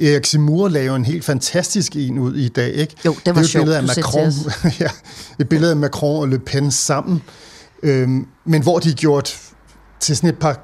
[0.00, 2.94] Erik Simur laver en helt fantastisk en ud i dag, ikke?
[3.04, 4.32] Jo, det var det er et billede af Macron,
[4.80, 4.88] ja,
[5.38, 7.22] et billede af Macron og Le Pen sammen,
[7.82, 9.40] øhm, men hvor de er gjort
[10.00, 10.60] til sådan et par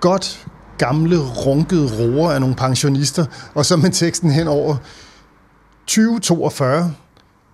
[0.00, 0.46] godt
[0.78, 4.76] gamle, runkede roer af nogle pensionister, og så med teksten henover
[5.86, 6.92] 2042,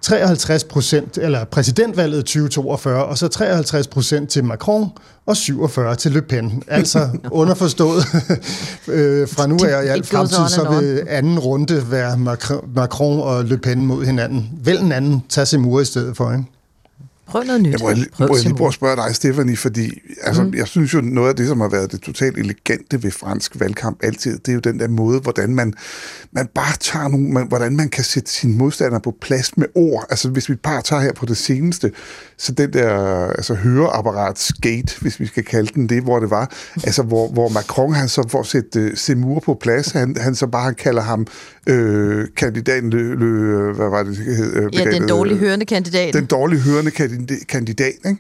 [0.02, 4.90] 53 procent, eller præsidentvalget 2042, og så 53 procent til Macron
[5.26, 6.62] og 47 til Le Pen.
[6.68, 8.02] Altså underforstået
[8.88, 12.18] øh, fra nu af og i alt fremtid, så vil anden runde være
[12.74, 14.50] Macron og Le Pen mod hinanden.
[14.64, 16.44] Vel en anden tage Semur i stedet for, ikke?
[17.30, 17.72] Prøv noget nyt.
[17.72, 20.54] Jeg må, Prøv må jeg lige prøve at spørge dig, Stefanie, fordi altså, mm.
[20.54, 23.98] jeg synes jo, noget af det, som har været det totalt elegante ved fransk valgkamp
[24.02, 25.74] altid, det er jo den der måde, hvordan man,
[26.32, 30.06] man bare tager nogle, man, hvordan man kan sætte sine modstandere på plads med ord.
[30.10, 31.92] Altså hvis vi bare tager her på det seneste,
[32.38, 32.90] så den der
[33.28, 36.50] altså, høreapparat skate, hvis vi skal kalde den det, hvor det var,
[36.84, 40.46] altså hvor, hvor Macron, han så at sætte uh, Semur på plads, han, han så
[40.46, 41.26] bare kalder ham
[41.66, 44.56] øh, kandidaten, le, le, hvad var det, hed?
[44.56, 46.14] øh, Ja, den dårlige hørende kandidat.
[46.14, 48.18] Den dårlige hørende kandida- kandidat, ikke?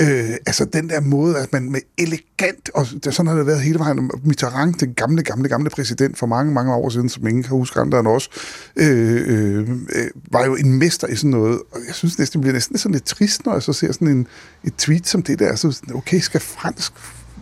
[0.00, 3.78] Øh, altså den der måde, at man med elegant, og sådan har det været hele
[3.78, 7.50] vejen, Mitterrand, den gamle, gamle, gamle præsident for mange, mange år siden, som ingen kan
[7.50, 8.30] huske andre end os,
[8.76, 12.40] øh, øh, øh, var jo en mester i sådan noget, og jeg synes næsten, det
[12.40, 14.26] bliver næsten sådan lidt trist, når jeg så ser sådan en,
[14.64, 16.92] et tweet som det der, så sådan, okay, skal fransk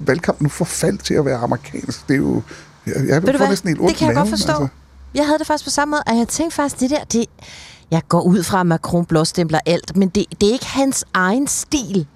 [0.00, 2.08] valgkamp nu forfalde til at være amerikansk?
[2.08, 2.42] Det er jo,
[2.86, 4.52] jeg, jeg får næsten helt ondt Det kan jeg i godt maven, forstå.
[4.52, 4.68] Altså.
[5.14, 7.26] Jeg havde det faktisk på samme måde, og jeg tænkte faktisk, det der, det,
[7.90, 11.46] jeg går ud fra, at Macron blåstempler alt, men det, det er ikke hans egen
[11.46, 12.06] stil.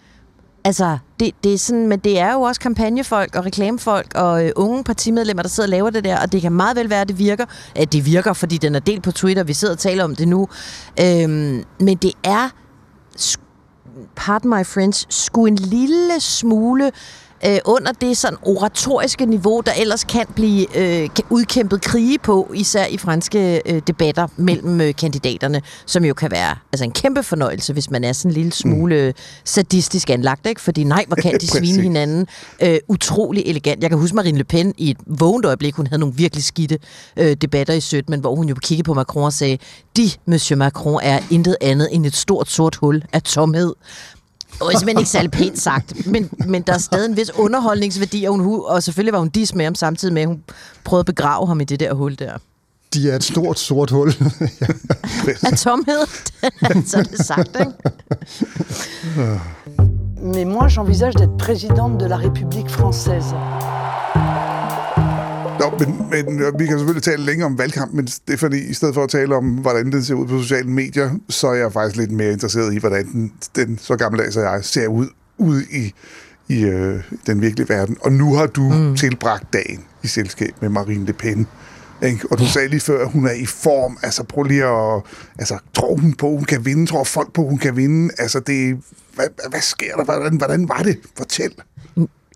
[0.64, 4.52] Altså, det, det er sådan, men det er jo også kampagnefolk og reklamefolk og øh,
[4.56, 7.08] unge partimedlemmer, der sidder og laver det der, og det kan meget vel være, at
[7.08, 7.44] det virker.
[7.76, 10.28] At det virker, fordi den er delt på Twitter, vi sidder og taler om det
[10.28, 10.48] nu.
[11.00, 12.48] Øhm, men det er,
[14.16, 16.92] pardon my friends, sgu en lille smule
[17.44, 22.86] øh, under det sådan oratoriske niveau, der ellers kan blive øh, udkæmpet krige på, især
[22.86, 27.72] i franske øh, debatter mellem øh, kandidaterne, som jo kan være altså en kæmpe fornøjelse,
[27.72, 29.22] hvis man er sådan en lille smule mm.
[29.44, 30.60] sadistisk anlagt, ikke?
[30.60, 32.26] Fordi nej, hvor kan de svine hinanden
[32.62, 33.82] øh, utrolig elegant.
[33.82, 36.78] Jeg kan huske Marine Le Pen i et vågent øjeblik, hun havde nogle virkelig skidte
[37.16, 39.58] øh, debatter i 17, men hvor hun jo kiggede på Macron og sagde,
[39.96, 43.74] de, Monsieur Macron, er intet andet end et stort sort hul af tomhed.
[44.60, 48.34] Og simpelthen ikke særlig pænt sagt, men, men der er stadig en vis underholdningsværdi, og,
[48.34, 50.42] hun, og selvfølgelig var hun dis med ham samtidig med, at hun
[50.84, 52.32] prøvede at begrave ham i det der hul der.
[52.94, 54.08] De er et stort sort hul.
[55.46, 56.06] Af tomhed,
[56.90, 57.72] så er det sagt, ikke?
[60.22, 63.34] Mais moi, j'envisage d'être présidente de la République française.
[65.62, 68.58] Nå, men, men øh, vi kan selvfølgelig tale længere om valgkamp, men det er fordi,
[68.58, 71.54] i stedet for at tale om, hvordan den ser ud på sociale medier, så er
[71.54, 75.06] jeg faktisk lidt mere interesseret i, hvordan den, den så gammeldags jeg ser ud
[75.38, 75.94] ude i,
[76.48, 77.96] i øh, den virkelige verden.
[78.00, 78.96] Og nu har du mm.
[78.96, 81.46] tilbragt dagen i selskab med Marine Le Pen.
[82.02, 82.26] Ikke?
[82.30, 83.98] Og du sagde lige før, at hun er i form.
[84.02, 85.02] Altså, prøv lige at...
[85.38, 86.86] Altså, tror hun på, hun kan vinde?
[86.86, 88.14] Tror folk på, hun kan vinde?
[88.18, 88.78] Altså, det...
[89.14, 90.04] Hvad, hvad sker der?
[90.04, 90.98] Hvordan, hvordan var det?
[91.16, 91.54] Fortæl.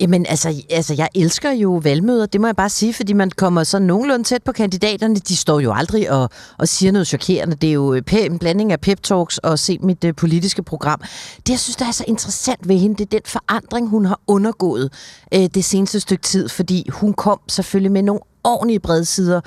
[0.00, 3.64] Jamen, altså, altså, jeg elsker jo valgmøder, det må jeg bare sige, fordi man kommer
[3.64, 5.14] så nogenlunde tæt på kandidaterne.
[5.14, 7.56] De står jo aldrig og, og siger noget chokerende.
[7.56, 11.00] Det er jo øh, en blanding af pep-talks og se mit uh, politiske program.
[11.36, 14.20] Det, jeg synes, der er så interessant ved hende, det er den forandring, hun har
[14.26, 14.92] undergået
[15.36, 19.40] uh, det seneste stykke tid, fordi hun kom selvfølgelig med nogle ordentlige bredsider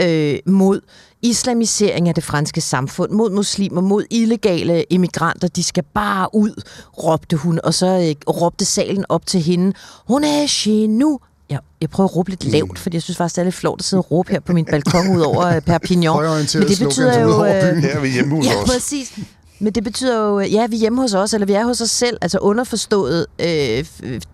[0.00, 0.80] øh, mod
[1.22, 5.48] islamisering af det franske samfund, mod muslimer, mod illegale immigranter.
[5.48, 6.62] De skal bare ud,
[7.04, 9.72] råbte hun, og så øh, råbte salen op til hende.
[10.08, 11.18] Hun er nous.
[11.50, 13.80] Jeg, jeg prøver at råbe lidt lavt, fordi jeg synes faktisk, det er lidt flot
[13.80, 16.16] at sidde og råbe her på min balkon ud over øh, Perpignan.
[16.54, 17.44] Men det betyder jo...
[17.44, 17.76] øh.
[17.76, 18.70] Her er vi hjemme hos Ja, os.
[18.70, 19.18] præcis.
[19.58, 21.90] Men det betyder jo, ja, vi er hjemme hos os, eller vi er hos os
[21.90, 23.84] selv, altså underforstået, øh,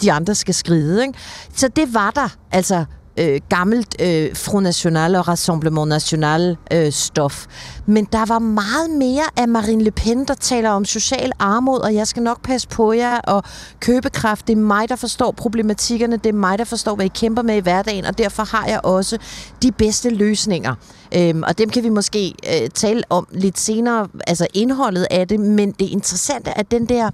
[0.03, 1.03] de andre skal skride.
[1.03, 1.19] Ikke?
[1.57, 2.85] Så det var der, altså
[3.19, 7.47] øh, gammelt øh, Front National og Rassemblement National øh, stof.
[7.87, 11.95] Men der var meget mere af Marine Le Pen, der taler om social armod, og
[11.95, 13.43] jeg skal nok passe på jer, og
[13.81, 17.43] købekraft, det er mig, der forstår problematikkerne, det er mig, der forstår, hvad I kæmper
[17.43, 19.19] med i hverdagen, og derfor har jeg også
[19.63, 20.75] de bedste løsninger.
[21.15, 25.41] Øhm, og dem kan vi måske øh, tale om lidt senere, altså indholdet af det,
[25.41, 27.11] men det interessante er den der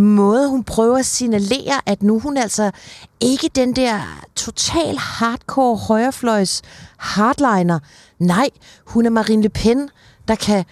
[0.00, 2.70] måde, hun prøver at signalere, at nu hun altså
[3.20, 4.00] ikke den der
[4.36, 6.62] total hardcore højrefløjs
[6.96, 7.78] hardliner.
[8.18, 8.48] Nej,
[8.86, 9.90] hun er Marine Le Pen,
[10.28, 10.64] der kan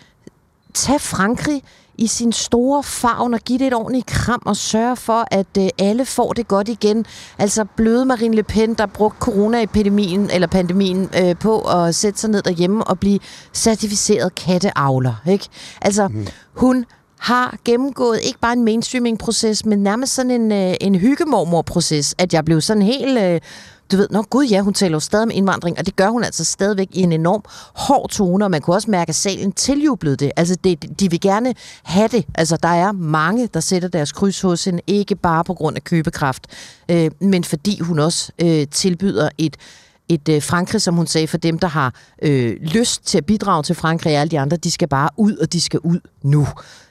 [0.74, 1.62] tage Frankrig
[1.98, 5.68] i sin store favn og give det et ordentligt kram og sørge for, at øh,
[5.78, 7.06] alle får det godt igen.
[7.38, 12.30] Altså bløde Marine Le Pen, der brugte coronaepidemien eller pandemien øh, på at sætte sig
[12.30, 13.18] ned derhjemme og blive
[13.52, 15.14] certificeret katteavler.
[15.26, 15.48] Ikke?
[15.82, 16.26] Altså, mm.
[16.54, 16.84] hun
[17.18, 22.44] har gennemgået ikke bare en mainstreaming-proces, men nærmest sådan en, øh, en hyggemormor-proces, at jeg
[22.44, 23.18] blev sådan helt...
[23.18, 23.40] Øh,
[23.92, 26.24] du ved, nå gud ja, hun taler jo stadig om indvandring, og det gør hun
[26.24, 27.42] altså stadigvæk i en enorm
[27.74, 30.32] hård tone, og man kunne også mærke, at salen tiljublede det.
[30.36, 32.24] Altså, det, de vil gerne have det.
[32.34, 35.84] Altså, der er mange, der sætter deres kryds hos hende, ikke bare på grund af
[35.84, 36.46] købekraft,
[36.88, 39.56] øh, men fordi hun også øh, tilbyder et
[40.08, 43.62] et øh, Frankrig, som hun sagde, for dem, der har øh, lyst til at bidrage
[43.62, 46.48] til Frankrig, og alle de andre, de skal bare ud, og de skal ud nu.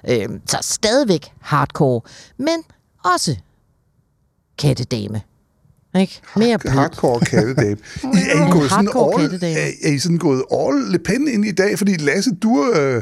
[0.09, 2.01] Øh, så stadigvæk hardcore,
[2.37, 2.63] men
[3.03, 3.35] også
[4.57, 5.21] kattedame.
[5.99, 6.21] Ikke?
[6.35, 7.77] Mere Hard, hardcore kattedame.
[8.17, 11.45] I er, I gået sådan all, er, er I sådan gået all Le Pen ind
[11.45, 11.77] i dag?
[11.77, 13.01] Fordi Lasse, du, øh,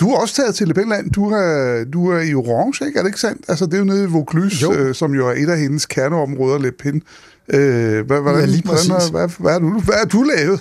[0.00, 1.10] du har også taget til Le Penland.
[1.10, 2.98] Du er, du er i orange, ikke?
[2.98, 3.44] Er det ikke sandt?
[3.48, 6.58] Altså, det er jo nede i Vaucluse, øh, som jo er et af hendes kerneområder,
[6.58, 7.02] Le Pen.
[7.48, 10.60] Øh, hvad, hvordan, ja, lige hvordan, hvad, hvad, hvad, hvad, hvad har du lavet?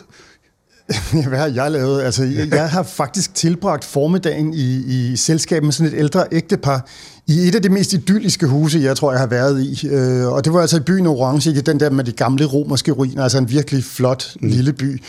[1.27, 2.01] Hvad har jeg lavet?
[2.01, 6.87] Altså, jeg har faktisk tilbragt formiddagen i, i selskab med sådan et ældre ægtepar
[7.27, 9.87] i et af de mest idylliske huse, jeg tror, jeg har været i.
[9.87, 12.91] Øh, og det var altså i byen Orange, ikke den der med de gamle romerske
[12.91, 14.47] ruiner, altså en virkelig flot mm.
[14.47, 15.01] lille by.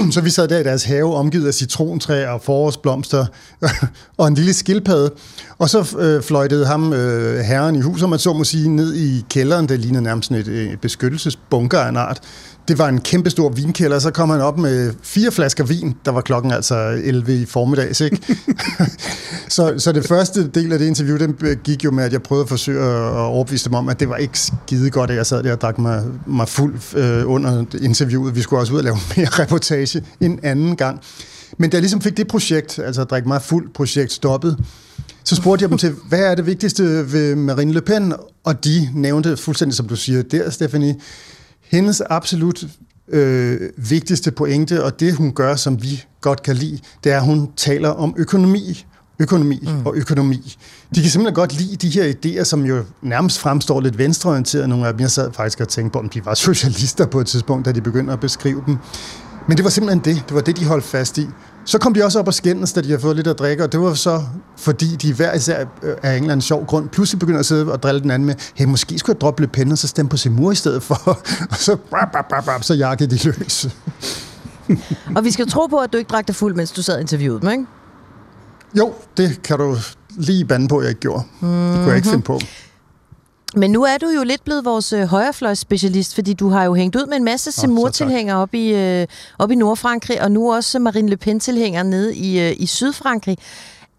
[0.14, 3.26] så vi sad der i deres have, omgivet af citrontræer og forårsblomster
[4.18, 5.10] og en lille skildpadde.
[5.58, 9.24] Og så øh, fløjtede ham, øh, herren i huset, man så må sige, ned i
[9.30, 9.68] kælderen.
[9.68, 12.20] der lignede nærmest sådan et, et beskyttelsesbunker af en art.
[12.70, 15.94] Det var en kæmpe stor vinkælder, så kom han op med fire flasker vin.
[16.04, 18.36] Der var klokken altså 11 i formiddags, ikke?
[19.48, 22.42] så, så det første del af det interview, den gik jo med, at jeg prøvede
[22.42, 25.42] at forsøge at overbevise dem om, at det var ikke skide godt, at jeg sad
[25.42, 28.34] der og drak mig, mig fuld øh, under interviewet.
[28.34, 31.00] Vi skulle også ud og lave mere reportage en anden gang.
[31.58, 34.56] Men da jeg ligesom fik det projekt, altså at drikke mig fuld projekt, stoppet,
[35.24, 38.12] så spurgte jeg dem til, hvad er det vigtigste ved Marine Le Pen?
[38.44, 40.96] Og de nævnte fuldstændig, som du siger der, Stephanie,
[41.70, 42.64] hendes absolut
[43.08, 47.24] øh, vigtigste pointe, og det hun gør, som vi godt kan lide, det er, at
[47.24, 48.86] hun taler om økonomi,
[49.18, 49.86] økonomi mm.
[49.86, 50.56] og økonomi.
[50.94, 54.68] De kan simpelthen godt lide de her idéer, som jo nærmest fremstår lidt venstreorienterede.
[54.68, 57.26] Nogle af dem, jeg sad faktisk og tænkte på, om de var socialister på et
[57.26, 58.76] tidspunkt, da de begyndte at beskrive dem.
[59.48, 60.24] Men det var simpelthen det.
[60.28, 61.26] Det var det, de holdt fast i.
[61.64, 63.72] Så kom de også op og skændes, da de havde fået lidt at drikke, og
[63.72, 64.22] det var så,
[64.56, 67.72] fordi de hver især øh, af en eller anden sjov grund pludselig begynder at sidde
[67.72, 70.08] og drille den anden med, hey, måske skulle jeg droppe lidt penne, og så stemme
[70.08, 70.94] på Simur i stedet for,
[71.50, 73.68] og så, bap, bap, bap, bap, så jakkede de løs.
[75.16, 77.42] og vi skal tro på, at du ikke drak dig fuld, mens du sad interviewet
[77.42, 77.66] dem, ikke?
[78.78, 79.76] Jo, det kan du
[80.10, 81.22] lige bande på, at jeg ikke gjorde.
[81.40, 81.66] Mm-hmm.
[81.66, 82.40] Det kunne jeg ikke finde på.
[83.56, 86.96] Men nu er du jo lidt blevet vores øh, højrefløjsspecialist, fordi du har jo hængt
[86.96, 89.06] ud med en masse Seymour-tilhængere op i, øh,
[89.38, 93.38] op i Nordfrankrig, og nu også Marine Le Pen-tilhængere nede i, øh, i Sydfrankrig.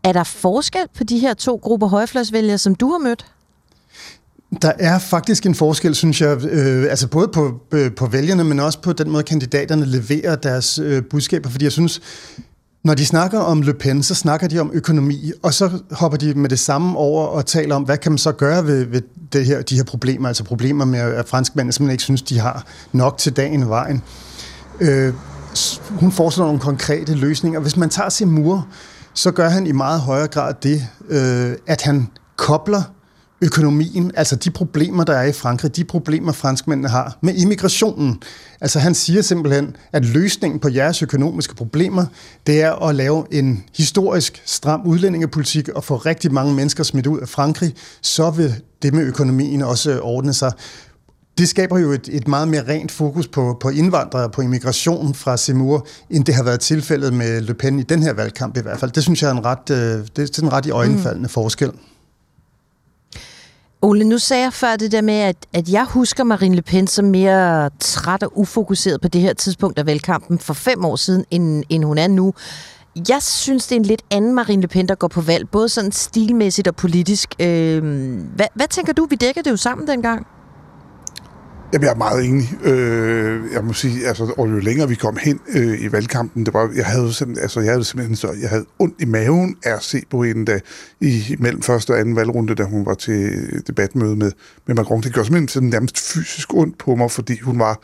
[0.04, 3.26] Er der forskel på de her to grupper højrefløjsvælgere, som du har mødt?
[4.62, 8.60] Der er faktisk en forskel, synes jeg, øh, altså både på, øh, på vælgerne, men
[8.60, 12.02] også på den måde, kandidaterne leverer deres øh, budskaber, fordi jeg synes,
[12.84, 16.34] når de snakker om Le Pen, så snakker de om økonomi, og så hopper de
[16.34, 19.02] med det samme over og taler om, hvad kan man så gøre ved, ved
[19.34, 22.66] det her, de her problemer, altså problemer med, at franskmændene simpelthen ikke synes, de har
[22.92, 24.04] nok til dagen vejen.
[24.80, 25.14] Øh,
[25.90, 27.60] hun foreslår nogle konkrete løsninger.
[27.60, 28.68] Hvis man tager Seymour,
[29.14, 32.82] så gør han i meget højere grad det, øh, at han kobler
[33.42, 38.22] økonomien, altså de problemer, der er i Frankrig, de problemer, franskmændene har med immigrationen.
[38.62, 42.06] Altså han siger simpelthen, at løsningen på jeres økonomiske problemer,
[42.48, 47.20] det er at lave en historisk stram udlændingepolitik og få rigtig mange mennesker smidt ud
[47.20, 50.52] af Frankrig, så vil det med økonomien også ordne sig.
[51.38, 55.38] Det skaber jo et, et meget mere rent fokus på, på indvandrere, på immigration fra
[55.38, 58.80] Seymour, end det har været tilfældet med Le Pen i den her valgkamp i hvert
[58.80, 58.92] fald.
[58.92, 61.30] Det synes jeg er en ret, øh, det er en ret i øjenfaldende mm.
[61.30, 61.72] forskel.
[63.84, 66.88] Ole, nu sagde jeg før det der med, at, at jeg husker Marine Le Pen
[66.88, 71.26] som mere træt og ufokuseret på det her tidspunkt af valgkampen for fem år siden,
[71.32, 72.34] end, end hun er nu.
[73.10, 75.70] Jeg synes, det er en lidt anden Marine Le Pen, der går på valg, både
[75.70, 77.30] sådan stilmæssigt og politisk.
[77.40, 77.84] Øh,
[78.36, 79.06] hvad, hvad tænker du?
[79.06, 80.28] Vi dækker det jo sammen dengang.
[81.74, 82.50] Jamen, jeg er meget enig.
[82.64, 86.54] Øh, jeg må sige, altså, og jo længere vi kom hen øh, i valgkampen, det
[86.54, 89.74] var, jeg havde simpelthen, altså, jeg havde simpelthen så, jeg havde ondt i maven af
[89.76, 90.60] at se på hende, da,
[91.02, 94.32] i, mellem første og anden valgrunde, da hun var til debatmøde med,
[94.68, 95.02] med Macron.
[95.02, 97.80] Det gjorde simpelthen sådan nærmest fysisk ondt på mig, fordi hun var,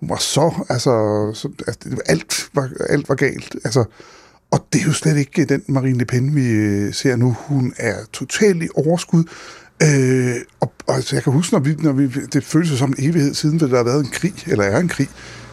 [0.00, 0.90] hun var så, altså,
[1.34, 3.56] så, altså det, alt, var, alt var galt.
[3.64, 3.84] Altså,
[4.50, 7.36] og det er jo slet ikke den Marine Le Pen, vi øh, ser nu.
[7.38, 9.24] Hun er totalt i overskud.
[9.82, 13.10] Øh, og, og altså, jeg kan huske, når vi, når vi, det føles som en
[13.10, 15.08] evighed siden, at der har været en krig, eller er en krig.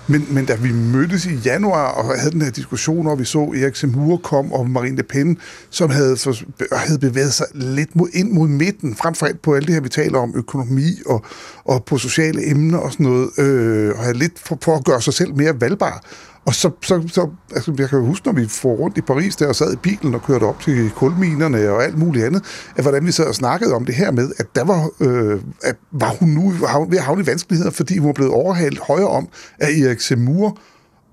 [0.07, 3.39] Men, men da vi mødtes i januar og havde den her diskussion, og vi så
[3.39, 5.37] Erik Semur kom og Marine Le Pen,
[5.69, 6.35] som havde, for,
[6.75, 9.81] havde bevæget sig lidt mod, ind mod midten, frem for alt på alt det her,
[9.81, 11.25] vi taler om økonomi og,
[11.65, 15.01] og på sociale emner og sådan noget, øh, og havde lidt for, for at gøre
[15.01, 16.03] sig selv mere valgbar.
[16.45, 19.35] Og så, så, så altså, jeg kan jo huske, når vi får rundt i Paris
[19.35, 22.43] der og sad i bilen og kørte op til kulminerne og alt muligt andet,
[22.75, 25.75] at hvordan vi sad og snakkede om det her med, at der var, øh, at
[25.91, 26.49] var hun nu
[26.89, 29.27] ved at havne i vanskeligheder, fordi hun var blevet overhalet højere om
[29.59, 30.57] af Erik Semur,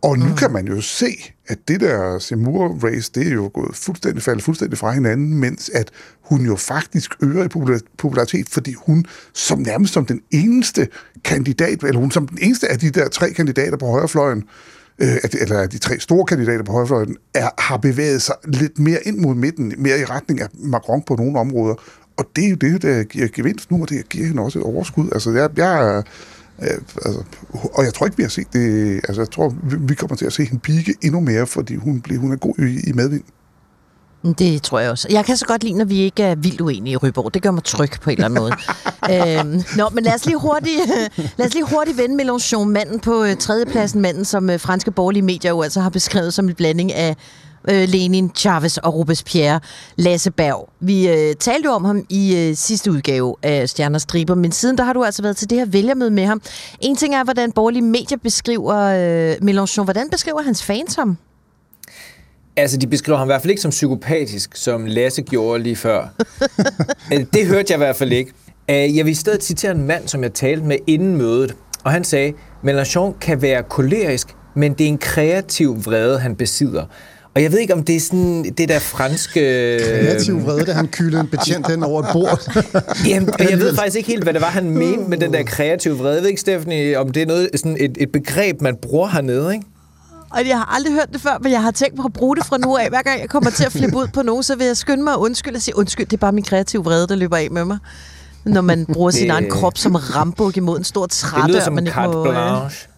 [0.02, 0.36] og nu mm.
[0.36, 4.78] kan man jo se, at det der Semur-race, det er jo gået fuldstændig, faldet fuldstændig
[4.78, 5.90] fra hinanden, mens at
[6.22, 7.48] hun jo faktisk øger i
[7.98, 10.88] popularitet, fordi hun som nærmest som den eneste
[11.24, 14.44] kandidat, eller hun som den eneste af de der tre kandidater på højrefløjen,
[15.02, 19.18] øh, eller de tre store kandidater på højrefløjen, er, har bevæget sig lidt mere ind
[19.18, 21.74] mod midten, mere i retning af Macron på nogle områder.
[22.16, 24.64] Og det er jo det, der giver gevinst nu, og det giver hende også et
[24.64, 25.08] overskud.
[25.12, 26.02] Altså, jeg, jeg
[26.62, 26.68] øh,
[27.04, 27.22] altså,
[27.72, 28.94] og jeg tror ikke, vi har set det.
[29.08, 32.20] Altså, jeg tror, vi kommer til at se hende pike endnu mere, fordi hun, bliver,
[32.20, 33.22] hun er god i, i medvind.
[34.22, 35.08] Det tror jeg også.
[35.10, 37.34] Jeg kan så godt lide, når vi ikke er vildt uenige i Ryborg.
[37.34, 38.52] Det gør mig tryg på en eller anden måde.
[39.38, 40.80] øhm, nå, men lad os lige hurtigt,
[41.38, 45.22] lad os lige hurtigt vende Mélenchon, manden på øh, tredjepladsen, manden, som øh, franske borgerlige
[45.22, 47.16] medier jo altså har beskrevet som en blanding af
[47.70, 49.60] øh, Lenin, Chavez og Robespierre,
[49.96, 50.68] Lasse Berg.
[50.80, 54.84] Vi øh, talte om ham i øh, sidste udgave af Stjerner Striber, men siden der
[54.84, 56.42] har du altså været til det her vælgermøde med ham.
[56.80, 59.84] En ting er, hvordan borgerlige medier beskriver øh, Mélenchon.
[59.84, 61.18] Hvordan beskriver hans fans ham?
[62.56, 66.08] Altså, de beskriver ham i hvert fald ikke som psykopatisk, som Lasse gjorde lige før.
[67.12, 68.32] Øh, det hørte jeg i hvert fald ikke.
[68.70, 71.92] Øh, jeg vil i stedet citere en mand, som jeg talte med inden mødet, og
[71.92, 72.32] han sagde,
[72.64, 76.84] Mélenchon kan være kolerisk, men det er en kreativ vrede, han besidder.
[77.34, 79.40] Og jeg ved ikke, om det er sådan det der franske...
[79.80, 82.64] Kreativ vrede, da han kyldede en betjent hen over et bord.
[83.08, 85.42] Jamen, og jeg ved faktisk ikke helt, hvad det var, han mente med den der
[85.42, 86.14] kreative vrede.
[86.14, 89.54] Jeg ved ikke, Stephanie, om det er noget, sådan et, et begreb, man bruger hernede,
[89.54, 89.66] ikke?
[90.32, 92.46] Og jeg har aldrig hørt det før, men jeg har tænkt mig at bruge det
[92.46, 92.88] fra nu af.
[92.88, 95.12] Hver gang jeg kommer til at flippe ud på nogen, så vil jeg skynde mig
[95.12, 97.64] at undskylde og sige, undskyld, det er bare min kreative vrede, der løber af med
[97.64, 97.78] mig.
[98.44, 101.42] Når man bruger sin egen krop som rambuk imod en stor trætte.
[101.42, 102.88] Det lyder som man ikke må, blanche.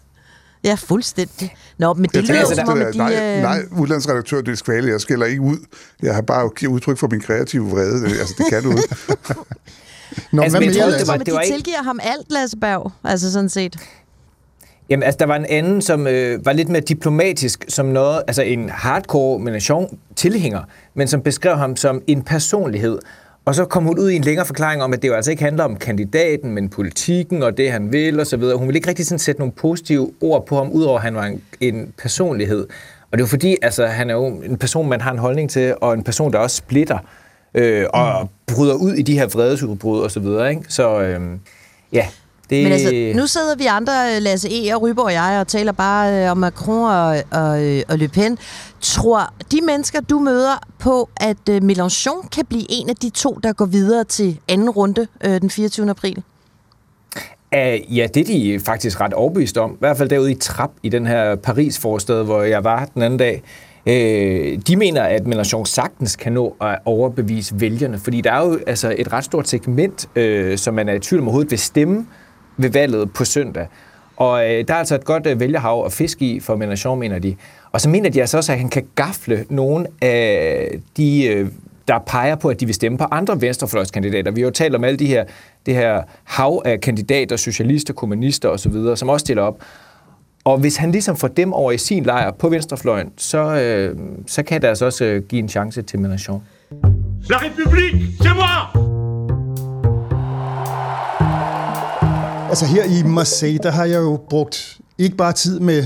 [0.63, 1.55] Ja, fuldstændig.
[1.77, 2.97] Nå, men det lyder som om, at de...
[2.97, 5.57] Nej, nej udlandsredaktør, det er skvale, jeg skiller ikke ud.
[6.03, 8.05] Jeg har bare givet udtryk for min kreative vrede.
[8.05, 8.95] Altså, det kan du ikke.
[10.31, 12.91] Nå, altså, men jeg troede, det var, det var de tilgiver ham alt, Lasse Berg,
[13.03, 13.77] altså sådan set.
[14.89, 18.41] Jamen, altså, der var en anden, som øh, var lidt mere diplomatisk, som noget, altså
[18.41, 20.61] en hardcore Mélenchon tilhænger,
[20.93, 22.99] men som beskrev ham som en personlighed.
[23.45, 25.43] Og så kom hun ud i en længere forklaring om, at det jo altså ikke
[25.43, 28.57] handler om kandidaten, men politikken og det, han vil og så videre.
[28.57, 31.25] Hun ville ikke rigtig sådan sætte nogle positive ord på ham, udover at han var
[31.25, 32.67] en, en personlighed.
[33.11, 35.75] Og det jo fordi, altså, han er jo en person, man har en holdning til,
[35.81, 36.97] og en person, der også splitter
[37.53, 38.55] øh, og mm.
[38.55, 40.49] bryder ud i de her vredesudbrud og så videre.
[40.49, 40.61] Ikke?
[40.69, 41.21] Så øh,
[41.91, 42.07] ja,
[42.49, 42.63] det...
[42.63, 44.75] Men altså, nu sidder vi andre, Lasse E.
[44.75, 48.07] og Ryborg og jeg, og taler bare øh, om Macron og, og, øh, og Le
[48.07, 48.37] Pen.
[48.81, 53.39] Tror de mennesker, du møder på, at øh, Mélenchon kan blive en af de to,
[53.43, 55.89] der går videre til anden runde den 24.
[55.89, 56.23] april?
[57.55, 59.71] Uh, ja, det er de faktisk ret overbevist om.
[59.71, 63.19] I hvert fald derude i Trap, i den her Paris-forstad, hvor jeg var den anden
[63.19, 63.43] dag.
[63.85, 68.59] Uh, de mener, at Mélenchon sagtens kan nå at overbevise vælgerne, fordi der er jo
[68.67, 72.07] altså et ret stort segment, uh, som man er i tvivl om overhovedet vil stemme
[72.57, 73.67] ved valget på søndag.
[74.17, 77.19] Og øh, der er altså et godt øh, vælgerhav at fiske i for Mélenchon, mener
[77.19, 77.35] de.
[77.71, 81.49] Og så mener de altså også, at han kan gafle nogle af de, øh,
[81.87, 84.31] der peger på, at de vil stemme på andre venstrefløjskandidater.
[84.31, 85.25] Vi har jo talt om alle de her,
[85.65, 89.59] det her hav af kandidater, socialister, kommunister osv., som også stiller op.
[90.43, 94.43] Og hvis han ligesom får dem over i sin lejr på venstrefløjen, så, øh, så
[94.43, 96.41] kan det altså også øh, give en chance til Mélenchon.
[97.29, 99.04] La République, c'est moi!
[102.55, 105.85] Altså her i Marseille, der har jeg jo brugt ikke bare tid med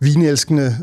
[0.00, 0.76] vinelskende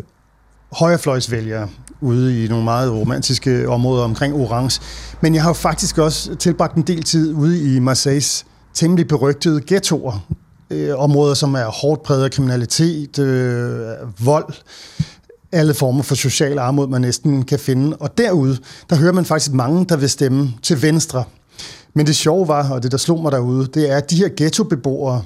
[0.72, 1.70] højrefløjsvælgere
[2.02, 4.82] ude i nogle meget romantiske områder omkring Orange,
[5.22, 9.62] men jeg har jo faktisk også tilbragt en del tid ude i Marseilles temmelig berygtede
[9.68, 10.26] ghettoer.
[10.70, 14.54] Øh, områder, som er hårdt præget af kriminalitet, øh, vold,
[15.52, 17.98] alle former for social armod, man næsten kan finde.
[17.98, 18.58] Og derude,
[18.90, 21.24] der hører man faktisk mange, der vil stemme til venstre
[21.94, 24.30] men det sjove var, og det der slog mig derude, det er, at de her
[24.38, 25.24] ghettobeboere,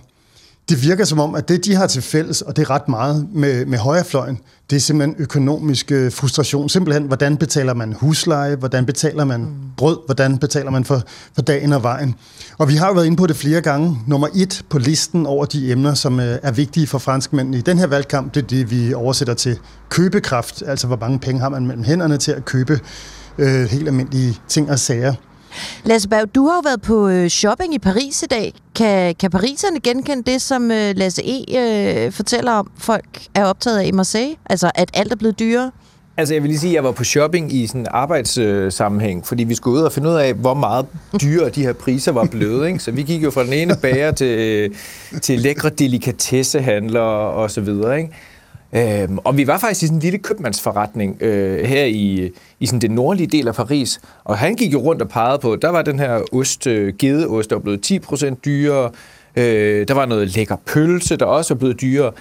[0.70, 3.28] det virker som om, at det, de har til fælles, og det er ret meget
[3.34, 4.40] med, med højrefløjen,
[4.70, 6.70] det er simpelthen økonomisk frustration.
[6.70, 9.48] Simpelthen, hvordan betaler man husleje, hvordan betaler man mm.
[9.78, 11.02] brød, hvordan betaler man for,
[11.36, 12.16] for dagen og vejen.
[12.58, 14.00] Og vi har jo været inde på det flere gange.
[14.08, 17.78] Nummer et på listen over de emner, som øh, er vigtige for franskmændene i den
[17.78, 19.60] her valgkamp, det er det, vi oversætter til
[19.90, 22.80] købekraft, altså hvor mange penge har man mellem hænderne til at købe
[23.38, 25.14] øh, helt almindelige ting og sager.
[25.84, 28.54] Lasse Berg, du har jo været på øh, shopping i Paris i dag.
[28.76, 32.06] Kan, kan pariserne genkende det, som øh, Lasse E.
[32.06, 34.36] Øh, fortæller om, folk er optaget af i Marseille?
[34.46, 35.72] Altså, at alt er blevet dyrere?
[36.20, 39.44] Altså, jeg vil lige sige, at jeg var på shopping i sådan en arbejdssammenhæng, fordi
[39.44, 40.86] vi skulle ud og finde ud af, hvor meget
[41.22, 42.68] dyre de her priser var blevet.
[42.68, 42.80] Ikke?
[42.80, 44.72] Så vi gik jo fra den ene bager til,
[45.22, 47.98] til lækre delikatessehandlere og så videre.
[47.98, 48.14] Ikke?
[48.74, 52.82] Øhm, og vi var faktisk i sådan en lille købmandsforretning øh, her i, i sådan
[52.82, 55.82] den nordlige del af Paris, og han gik jo rundt og pegede på, der var
[55.82, 58.92] den her ost, øh, gedeost, der var blevet 10% dyrere,
[59.36, 62.12] øh, der var noget lækker pølse, der også var blevet dyrere.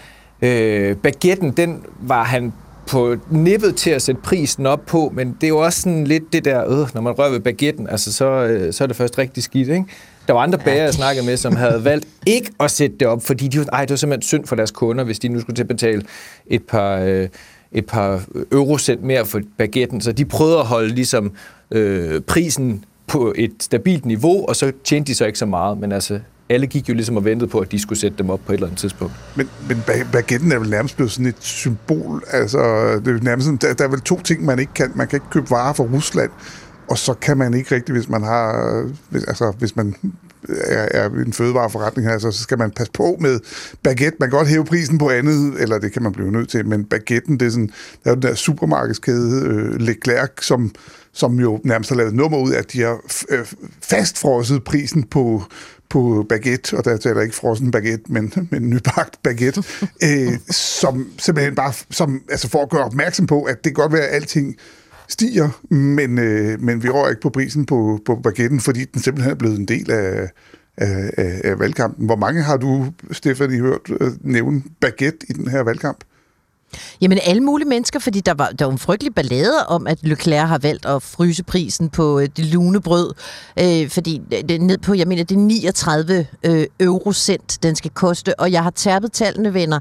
[0.42, 2.52] Øh, baguetten, den var han
[2.86, 6.32] på nippet til at sætte prisen op på, men det er jo også sådan lidt
[6.32, 9.18] det der, øh, når man rører ved baguetten, altså så, øh, så er det først
[9.18, 9.84] rigtig skidt, ikke?
[10.26, 13.22] Der var andre bager, jeg snakkede med, som havde valgt ikke at sætte det op,
[13.22, 15.62] fordi de, ej, det var simpelthen synd for deres kunder, hvis de nu skulle til
[15.62, 16.02] at betale
[16.46, 17.28] et par, øh,
[17.72, 18.22] et par
[18.52, 20.00] eurocent mere for baguetten.
[20.00, 21.32] Så de prøvede at holde ligesom,
[21.70, 25.78] øh, prisen på et stabilt niveau, og så tjente de så ikke så meget.
[25.78, 28.40] Men altså, alle gik jo ligesom og ventede på, at de skulle sætte dem op
[28.46, 29.14] på et eller andet tidspunkt.
[29.36, 32.24] Men, men baguetten er vel nærmest blevet sådan et symbol.
[32.30, 32.58] Altså,
[33.04, 34.92] det er nærmest sådan, der, der er vel to ting, man ikke kan.
[34.94, 36.30] Man kan ikke købe varer fra Rusland,
[36.88, 39.94] og så kan man ikke rigtig, hvis man har, hvis, altså hvis man
[40.48, 43.40] er, er en fødevareforretning her, så skal man passe på med
[43.82, 44.16] baguette.
[44.20, 46.84] Man kan godt hæve prisen på andet, eller det kan man blive nødt til, men
[46.84, 47.70] baguetten, det er sådan,
[48.04, 50.74] der er den der supermarkedskæde øh, Leclerc, som,
[51.12, 53.46] som jo nærmest har lavet nummer ud af, at de har øh,
[53.82, 55.42] fastfrosset prisen på,
[55.90, 59.62] på baguette, og der taler ikke frossen baguette, men, men nybagt baguette,
[60.04, 63.92] øh, som simpelthen bare som, altså for at gøre opmærksom på, at det kan godt
[63.92, 64.56] være, at alting
[65.08, 69.30] stiger, men, øh, men vi rører ikke på prisen på, på baguetten, fordi den simpelthen
[69.30, 70.30] er blevet en del af,
[70.76, 72.06] af, af, af valgkampen.
[72.06, 76.04] Hvor mange har du, Stefanie, hørt øh, nævne baguette i den her valgkamp?
[77.00, 80.48] Jamen alle mulige mennesker, fordi der var, der var en frygtelig ballade om, at Leclerc
[80.48, 83.14] har valgt at fryse prisen på øh, det lune brød,
[83.60, 87.90] øh, fordi øh, det ned på, jeg mener, det er 39 øh, eurocent, den skal
[87.90, 89.80] koste, og jeg har tærpet tallene, venner.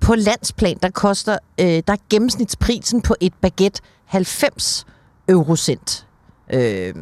[0.00, 4.86] På landsplan, der koster, øh, der er gennemsnitsprisen på et baguette 90
[5.28, 6.06] eurocent.
[6.52, 6.94] Øh,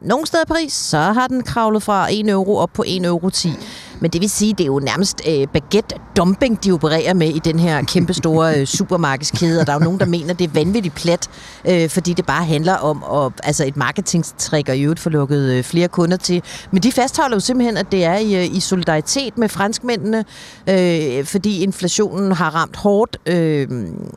[0.00, 3.30] nogle steder i Paris, så har den kravlet fra 1 euro op på 1 euro
[3.30, 3.52] 10.
[4.00, 7.58] Men det vil sige, det er jo nærmest øh, baguette-dumping, de opererer med i den
[7.58, 10.94] her kæmpe store øh, supermarkedskæde, og der er jo nogen, der mener, det er vanvittigt
[10.94, 11.30] plat,
[11.64, 15.52] øh, fordi det bare handler om at, altså et marketingstrik og i øvrigt få lukket
[15.52, 16.42] øh, flere kunder til.
[16.70, 20.24] Men de fastholder jo simpelthen, at det er i, øh, i solidaritet med franskmændene,
[20.66, 23.68] øh, fordi inflationen har ramt hårdt, øh,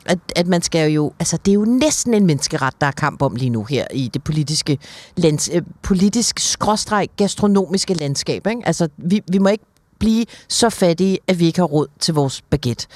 [0.06, 3.22] at, at man skal jo, altså det er jo næsten en menneskeret, der er kamp
[3.22, 4.78] om lige nu her i det politiske,
[5.18, 8.48] lands, øh, politisk skråstreg gastronomiske landskab.
[8.48, 8.62] Ikke?
[8.66, 9.66] Altså vi, vi må ikke
[10.04, 12.88] blive så fattige, at vi ikke har råd til vores baguette.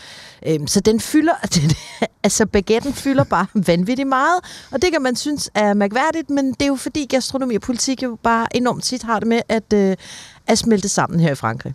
[0.46, 1.34] Øhm, så den fylder,
[2.24, 4.40] altså baguetten fylder bare vanvittigt meget,
[4.72, 8.04] og det kan man synes er mærkværdigt, men det er jo fordi gastronomi og politik
[8.04, 9.96] jo bare enormt tit har det med at, øh,
[10.48, 11.74] at smelte sammen her i Frankrig.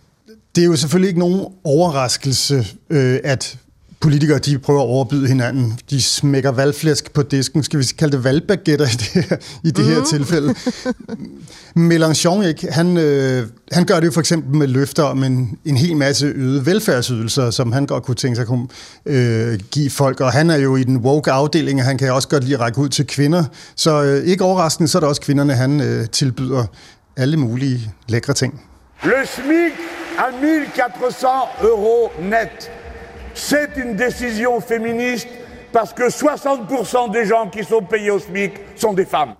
[0.55, 3.57] Det er jo selvfølgelig ikke nogen overraskelse, øh, at
[4.03, 5.79] politikere de prøver at overbyde hinanden.
[5.89, 7.63] De smækker valgflæsk på disken.
[7.63, 9.91] Skal vi kalde det valgbagetter i det her, i det mm.
[9.91, 10.55] her tilfælde?
[11.89, 12.71] Mélenchon, ikke?
[12.71, 16.25] Han, øh, han gør det jo for eksempel med løfter om en, en hel masse
[16.35, 18.67] øde velfærdsydelser, som han godt kunne tænke sig at kunne
[19.05, 20.21] øh, give folk.
[20.21, 22.59] Og han er jo i den woke afdeling, og han kan også godt lide at
[22.59, 23.43] række ud til kvinder.
[23.75, 26.65] Så øh, ikke overraskende, så er det også kvinderne, han øh, tilbyder
[27.17, 28.61] alle mulige lækre ting.
[29.03, 29.73] Le SMIC
[30.17, 32.82] à 1400 euro net.
[33.33, 35.27] C'est une décision féministe
[35.71, 39.35] parce que 60% des gens qui sont payés au SMIC sont des femmes.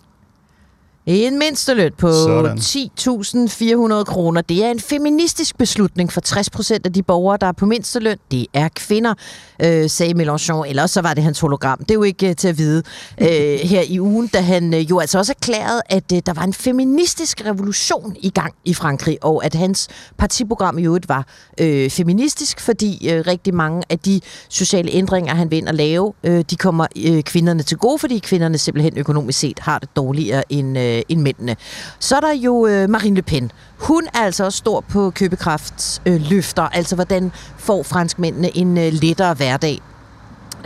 [1.06, 4.42] En mindsteløn på 10.400 kroner.
[4.42, 8.18] Det er en feministisk beslutning for 60 procent af de borgere, der er på mindsteløn.
[8.32, 9.14] Det er kvinder,
[9.62, 10.70] øh, sagde Mélenchon.
[10.70, 11.80] Ellers så var det hans hologram.
[11.80, 12.84] Det er jo ikke øh, til at vide
[13.22, 13.28] øh,
[13.72, 16.54] her i ugen, da han øh, jo altså også erklærede, at øh, der var en
[16.54, 19.88] feministisk revolution i gang i Frankrig, og at hans
[20.18, 21.28] partiprogram i øvrigt var
[21.60, 26.44] øh, feministisk, fordi øh, rigtig mange af de sociale ændringer, han vil at lave, øh,
[26.50, 30.78] de kommer øh, kvinderne til gode, fordi kvinderne simpelthen økonomisk set har det dårligere end
[30.78, 31.56] øh, øh, end mændene.
[32.00, 33.52] Så er der jo øh, Marine Le Pen.
[33.78, 39.34] Hun er altså også stor på købekraftsløfter, øh, altså hvordan får franskmændene en øh, lettere
[39.34, 39.82] hverdag.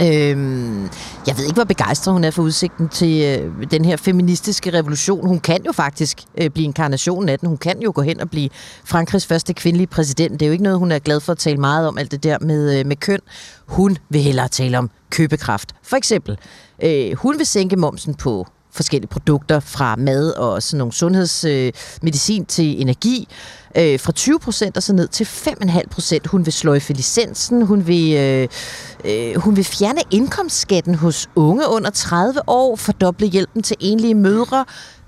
[0.02, 0.84] Øhm,
[1.28, 5.28] jeg ved ikke, hvor begejstret hun er for udsigten til øh, den her feministiske revolution.
[5.28, 7.48] Hun kan jo faktisk øh, blive inkarnationen af den.
[7.48, 8.50] Hun kan jo gå hen og blive
[8.86, 10.32] Frankrigs første kvindelige præsident.
[10.32, 12.24] Det er jo ikke noget, hun er glad for at tale meget om, alt det
[12.24, 13.20] der med, øh, med køn.
[13.66, 15.76] Hun vil hellere tale om købekraft.
[15.84, 16.38] For eksempel,
[16.84, 18.48] øh, hun vil sænke momsen på
[18.78, 23.28] forskellige produkter fra mad og sådan nogle sundhedsmedicin øh, til energi.
[23.78, 26.28] Øh, fra 20 procent og så ned til 5,5 procent.
[26.28, 28.48] Hun vil sløjfe licensen, hun vil, øh,
[29.06, 34.66] øh, hun vil fjerne indkomstskatten hos unge under 30 år, fordoble hjælpen til enlige mødre,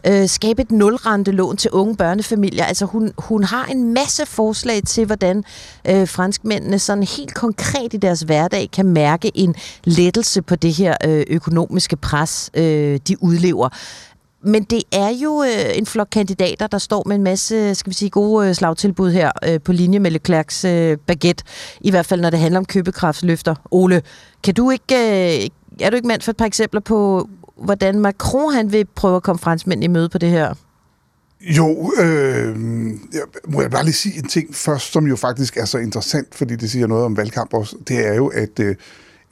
[0.08, 2.66] øh, skabe et nulrentelån til unge børnefamilier.
[2.66, 5.44] Altså hun, hun har en masse forslag til, hvordan
[5.88, 10.96] øh, franskmændene sådan helt konkret i deres hverdag kan mærke en lettelse på det her
[11.06, 13.70] øh, økonomiske pres, øh, de udlever.
[14.44, 17.96] Men det er jo øh, en flok kandidater, der står med en masse, skal vi
[17.96, 21.44] sige, gode øh, slagtilbud her øh, på linje med Leclercs øh, baguette.
[21.82, 23.56] I hvert fald, når det handler om købekraftsløfter.
[23.72, 24.02] Ole,
[24.44, 27.30] kan du ikke, øh, er du ikke mand for et par eksempler på,
[27.64, 30.54] hvordan Macron han vil prøve at komme franskmænd i møde på det her?
[31.42, 32.56] Jo, øh,
[33.14, 36.36] jeg, må jeg bare lige sige en ting først, som jo faktisk er så interessant,
[36.36, 37.76] fordi det siger noget om valgkamp også.
[37.88, 38.76] Det er jo, at, øh,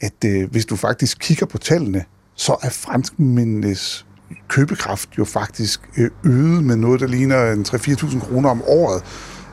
[0.01, 2.03] at øh, hvis du faktisk kigger på tallene,
[2.36, 4.05] så er franskmændenes
[4.47, 9.03] købekraft jo faktisk øh, øget med noget, der ligner en 3-4.000 kroner om året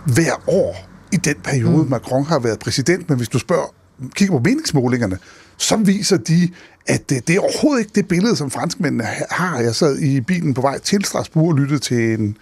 [0.07, 0.77] hver år
[1.13, 1.91] i den periode, mm.
[1.91, 3.09] Macron har været præsident.
[3.09, 3.75] Men hvis du spørger,
[4.15, 5.19] kigger på meningsmålingerne,
[5.57, 6.49] så viser de,
[6.87, 9.61] at det, det er overhovedet ikke det billede, som franskmændene har.
[9.61, 12.37] Jeg sad i bilen på vej til Strasbourg og lyttede til en,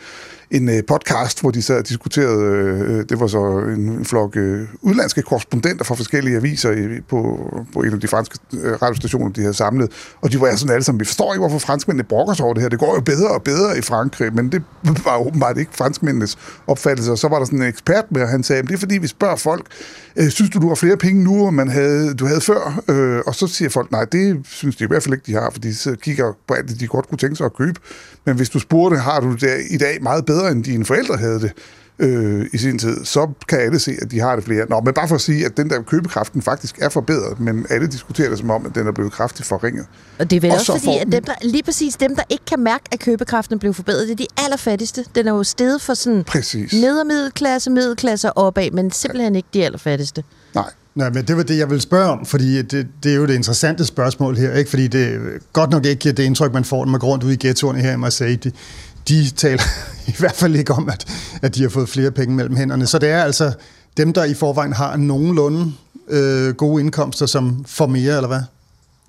[0.53, 4.37] en øh, podcast, hvor de sad og diskuterede, øh, øh det var så en flok
[4.37, 9.33] øh, udlandske korrespondenter fra forskellige aviser øh, på, på en af de franske øh, radiostationer,
[9.33, 9.91] de havde samlet,
[10.21, 12.63] og de var sådan alle sammen, vi forstår ikke, hvorfor franskmændene brokker sig over det
[12.63, 14.63] her, det går jo bedre og bedre i Frankrig, men det
[15.05, 18.43] var åbenbart ikke franskmændenes opfattelse, og så var der sådan en ekspert med, og han
[18.43, 19.67] sagde, det er fordi, vi spørger folk,
[20.29, 22.83] synes du, du har flere penge nu, end man havde, du havde før?
[23.27, 25.69] og så siger folk, nej, det synes de i hvert fald ikke, de har, fordi
[25.85, 27.81] de kigger på alt det, de godt kunne tænke sig at købe,
[28.25, 31.41] men hvis du spurgte, har du det i dag meget bedre, end dine forældre havde
[31.41, 31.53] det
[31.99, 34.67] øh, i sin tid, så kan alle se, at de har det flere.
[34.69, 37.87] Nå, men bare for at sige, at den der købekraften faktisk er forbedret, men alle
[37.87, 39.87] diskuterer det som om, at den er blevet kraftigt forringet.
[40.19, 42.45] Og det er vel og også fordi, at dem, der, lige præcis dem, der ikke
[42.45, 45.05] kan mærke, at købekraften blev forbedret, det er de allerfattigste.
[45.15, 46.73] Den er jo stedet for sådan præcis.
[46.73, 50.25] nedermiddelklasse, middelklasse og opad, men simpelthen ikke de allerfattigste.
[50.55, 50.71] Nej.
[50.95, 53.35] Nej, men det var det, jeg ville spørge om, fordi det, det er jo det
[53.35, 54.71] interessante spørgsmål her, ikke?
[54.71, 55.21] fordi det
[55.53, 57.81] godt nok ikke giver det indtryk, man får, når man går rundt ude i ghettoerne
[57.81, 58.37] her i Marseille.
[58.37, 58.53] De,
[59.09, 59.63] de taler
[60.13, 61.07] i hvert fald ikke om, at,
[61.43, 62.87] at de har fået flere penge mellem hænderne.
[62.87, 63.53] Så det er altså
[63.97, 65.73] dem, der i forvejen har nogenlunde
[66.09, 68.43] øh, gode indkomster, som får mere, eller hvad?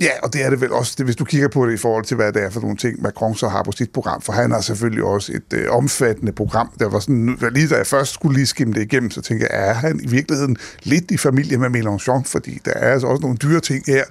[0.01, 2.05] Ja, og det er det vel også, det, hvis du kigger på det i forhold
[2.05, 4.51] til, hvad det er for nogle ting, Macron så har på sit program, for han
[4.51, 8.35] har selvfølgelig også et øh, omfattende program, der var sådan, lige da jeg først skulle
[8.35, 11.69] lige skimme det igennem, så tænker jeg, er han i virkeligheden lidt i familie med
[11.69, 14.03] Mélenchon, fordi der er altså også nogle dyre ting her,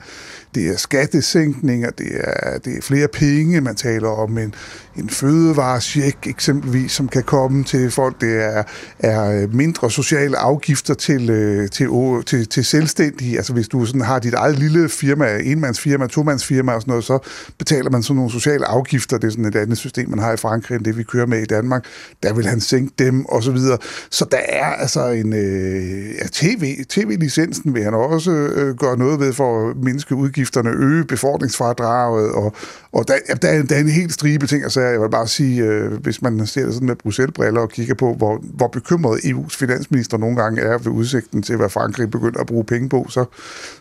[0.54, 4.54] det er skattesænkninger, det er, det er flere penge, man taler om en,
[4.96, 8.62] en fødevaresjek eksempelvis, som kan komme til folk, det er,
[8.98, 11.88] er mindre sociale afgifter til, øh, til,
[12.26, 16.80] til, til selvstændige, altså hvis du sådan har dit eget lille firma, enmandsfirma, tomandsfirma og
[16.80, 17.18] sådan noget, så
[17.58, 20.36] betaler man sådan nogle sociale afgifter, det er sådan et andet system, man har i
[20.36, 21.84] Frankrig, end det vi kører med i Danmark,
[22.22, 23.78] der vil han sænke dem og så videre.
[24.10, 29.20] Så der er altså en øh, ja, TV, TV-licensen vil han også øh, gøre noget
[29.20, 32.54] ved for at mindske udgifter udgifterne, øge befordringsfradraget, og,
[32.92, 35.62] og der, der, er, der er en helt stribe ting, altså jeg vil bare sige,
[35.62, 39.58] øh, hvis man ser det sådan med Bruxelles-briller og kigger på, hvor, hvor bekymret EU's
[39.58, 43.24] finansminister nogle gange er ved udsigten til, hvad Frankrig begynder at bruge penge på, så,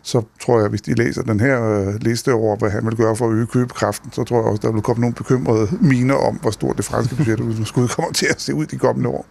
[0.03, 3.15] så tror jeg, hvis de læser den her øh, liste over, hvad han vil gøre
[3.15, 6.35] for at øge købekraften, så tror jeg også, der vil komme nogle bekymrede miner om,
[6.35, 9.25] hvor stort det franske budget skud kommer til at se ud de kommende år.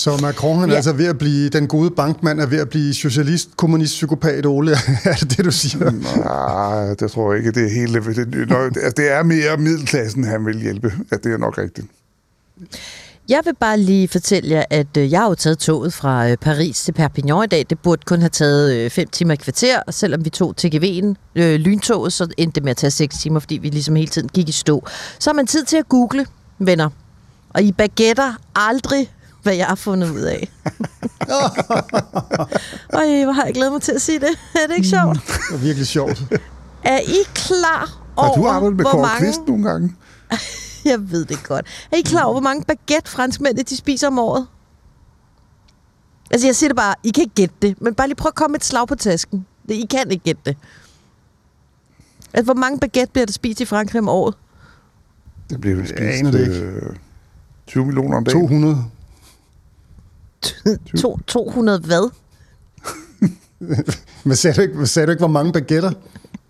[0.00, 0.72] Så Macron han ja.
[0.72, 4.46] er altså ved at blive, den gode bankmand er ved at blive socialist, kommunist, psykopat,
[4.46, 4.72] Ole.
[5.04, 5.90] er det det, du siger?
[5.90, 7.60] Nej, det tror jeg ikke.
[7.60, 10.92] Det er, hele, det, det, det er mere middelklassen, han vil hjælpe.
[11.12, 11.86] Ja, det er nok rigtigt.
[13.28, 16.36] Jeg vil bare lige fortælle jer, at øh, jeg har jo taget toget fra øh,
[16.36, 17.66] Paris til Perpignan i dag.
[17.70, 21.14] Det burde kun have taget 5 øh, timer i kvarter, og selvom vi tog TGV'en,
[21.34, 24.28] øh, lyntoget, så endte det med at tage 6 timer, fordi vi ligesom hele tiden
[24.28, 24.86] gik i stå.
[25.18, 26.26] Så har man tid til at google,
[26.58, 26.90] venner.
[27.50, 29.10] Og I baguetter aldrig
[29.42, 30.48] hvad jeg har fundet ud af.
[32.92, 34.28] Ej, hvor har jeg glædet mig til at sige det.
[34.62, 35.18] Er det ikke sjovt?
[35.26, 36.22] Det er virkelig sjovt.
[36.84, 39.18] Er I klar over, Har du arbejdet med hvor mange...
[39.18, 39.94] Kvist nogle gange?
[40.90, 41.66] jeg ved det godt.
[41.92, 44.46] Er I klar over, hvor mange baguette franskmænd de spiser om året?
[46.30, 48.34] Altså, jeg siger det bare, I kan ikke gætte det, men bare lige prøv at
[48.34, 49.46] komme et slag på tasken.
[49.68, 50.56] Det, I kan ikke gætte det.
[52.32, 54.34] Altså, hvor mange baguette bliver der spist i Frankrig om året?
[55.50, 56.82] Det bliver vel spist øh,
[57.66, 58.40] 20 millioner om dagen.
[58.40, 58.84] 200.
[61.00, 62.10] to, 200 hvad?
[64.24, 65.92] Men sagde du, ikke, sagde du ikke, hvor mange baguetter?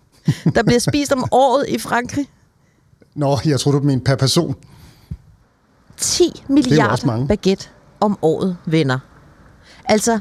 [0.55, 2.27] der bliver spist om året i Frankrig.
[3.15, 4.55] Nå, jeg tror du mente per person.
[5.97, 7.67] 10 også milliarder baguette
[7.99, 8.99] om året, venner.
[9.85, 10.19] Altså,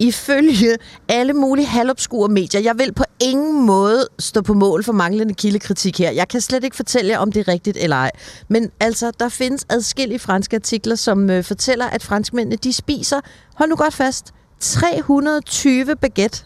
[0.00, 0.76] ifølge
[1.08, 5.98] alle mulige halvobskure medier, jeg vil på ingen måde stå på mål for manglende kildekritik
[5.98, 6.10] her.
[6.10, 8.10] Jeg kan slet ikke fortælle jer, om det er rigtigt eller ej.
[8.48, 13.20] Men altså, der findes adskillige franske artikler, som øh, fortæller, at franskmændene, de spiser,
[13.54, 16.44] hold nu godt fast, 320 baguette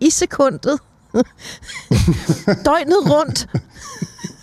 [0.00, 0.78] i sekundet.
[2.66, 3.46] Døgnet rundt.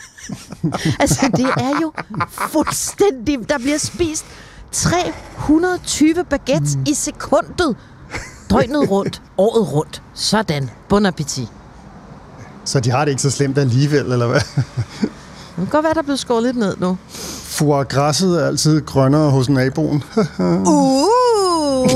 [1.01, 1.93] altså, det er jo
[2.29, 3.49] fuldstændig...
[3.49, 4.25] Der bliver spist
[4.71, 6.85] 320 baguettes mm.
[6.87, 7.75] i sekundet.
[8.49, 10.01] Døgnet rundt, året rundt.
[10.13, 10.69] Sådan.
[10.89, 11.47] Bon appetit.
[12.65, 14.39] Så de har det ikke så slemt alligevel, eller hvad?
[14.39, 15.09] Det
[15.55, 16.97] kan godt være, der er blevet skåret lidt ned nu.
[17.43, 20.03] Foie græsset er altid grønnere hos naboen.
[20.39, 21.89] Uh!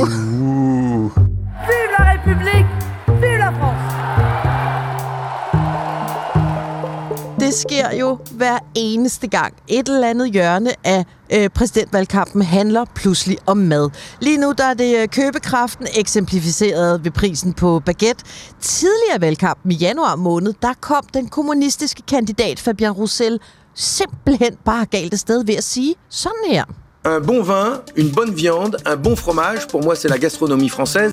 [7.51, 9.53] Det sker jo hver eneste gang.
[9.67, 13.89] Et eller andet hjørne af øh, præsidentvalgkampen handler pludselig om mad.
[14.19, 18.25] Lige nu der er det øh, købekraften eksemplificeret ved prisen på baguette.
[18.59, 23.39] Tidligere valgkampen i januar måned, der kom den kommunistiske kandidat Fabien Roussel
[23.75, 26.63] simpelthen bare galt afsted ved at sige sådan her.
[27.05, 31.11] Un bon vin, une bonne viande, un bon fromage, pour moi c'est la gastronomie française.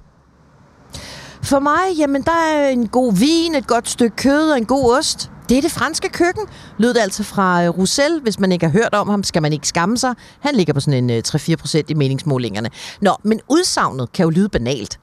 [1.43, 4.97] For mig, jamen, der er en god vin, et godt stykke kød og en god
[4.99, 5.31] ost.
[5.49, 6.47] Det er det franske køkken,
[6.79, 8.21] lød det altså fra øh, Roussel.
[8.23, 10.15] Hvis man ikke har hørt om ham, skal man ikke skamme sig.
[10.41, 12.71] Han ligger på sådan en øh, 3-4 procent i meningsmålingerne.
[13.01, 15.01] Nå, men udsagnet kan jo lyde banalt.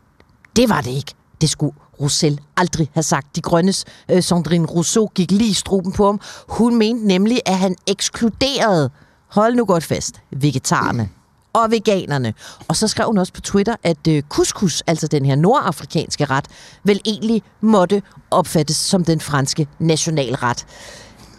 [0.55, 1.13] Det var det ikke.
[1.41, 3.35] Det skulle Roussel aldrig have sagt.
[3.35, 6.19] De grønnes øh, Sandrine Rousseau gik lige i struben på ham.
[6.49, 8.89] Hun mente nemlig, at han ekskluderede,
[9.27, 11.09] hold nu godt fast, vegetarerne
[11.55, 12.33] og veganerne.
[12.67, 16.45] Og så skrev hun også på Twitter, at øh, couscous, altså den her nordafrikanske ret,
[16.83, 18.01] vel egentlig måtte
[18.31, 20.65] opfattes som den franske nationalret.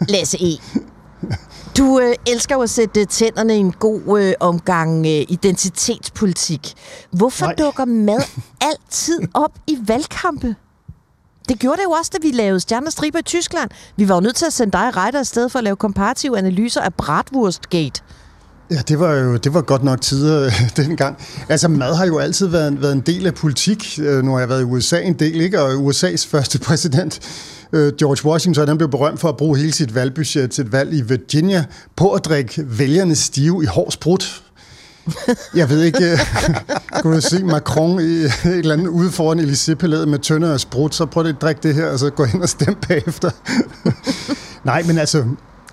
[0.09, 0.57] Lasse E.
[1.77, 6.73] Du øh, elsker jo at sætte tænderne i en god øh, omgang øh, identitetspolitik.
[7.11, 7.55] Hvorfor Nej.
[7.55, 8.21] Dukker mad
[8.71, 10.55] altid op i valgkampe?
[11.49, 13.69] Det gjorde det jo også, da vi lavede Stjernestriber i Tyskland.
[13.95, 16.81] Vi var jo nødt til at sende dig retter afsted for at lave komparative analyser
[16.81, 18.01] af Bratwurstgate.
[18.71, 20.51] Ja, det var jo det var godt nok tider øh,
[20.85, 21.17] dengang.
[21.49, 23.99] Altså, mad har jo altid været, været en del af politik.
[24.01, 25.61] Øh, Nu har jeg været i USA en del, ikke?
[25.61, 27.19] Og USA's første præsident,
[27.73, 30.93] øh, George Washington, han blev berømt for at bruge hele sit valgbudget til et valg
[30.93, 31.65] i Virginia
[31.95, 34.43] på at drikke vælgerne stive i hård sprut.
[35.55, 36.19] Jeg ved ikke, øh,
[37.01, 40.95] kunne du se Macron i et eller andet ude foran Élysée-palæet med tønder og sprut,
[40.95, 43.29] så prøv lige at drikke det her, og så gå ind og stemme bagefter.
[44.63, 45.25] Nej, men altså,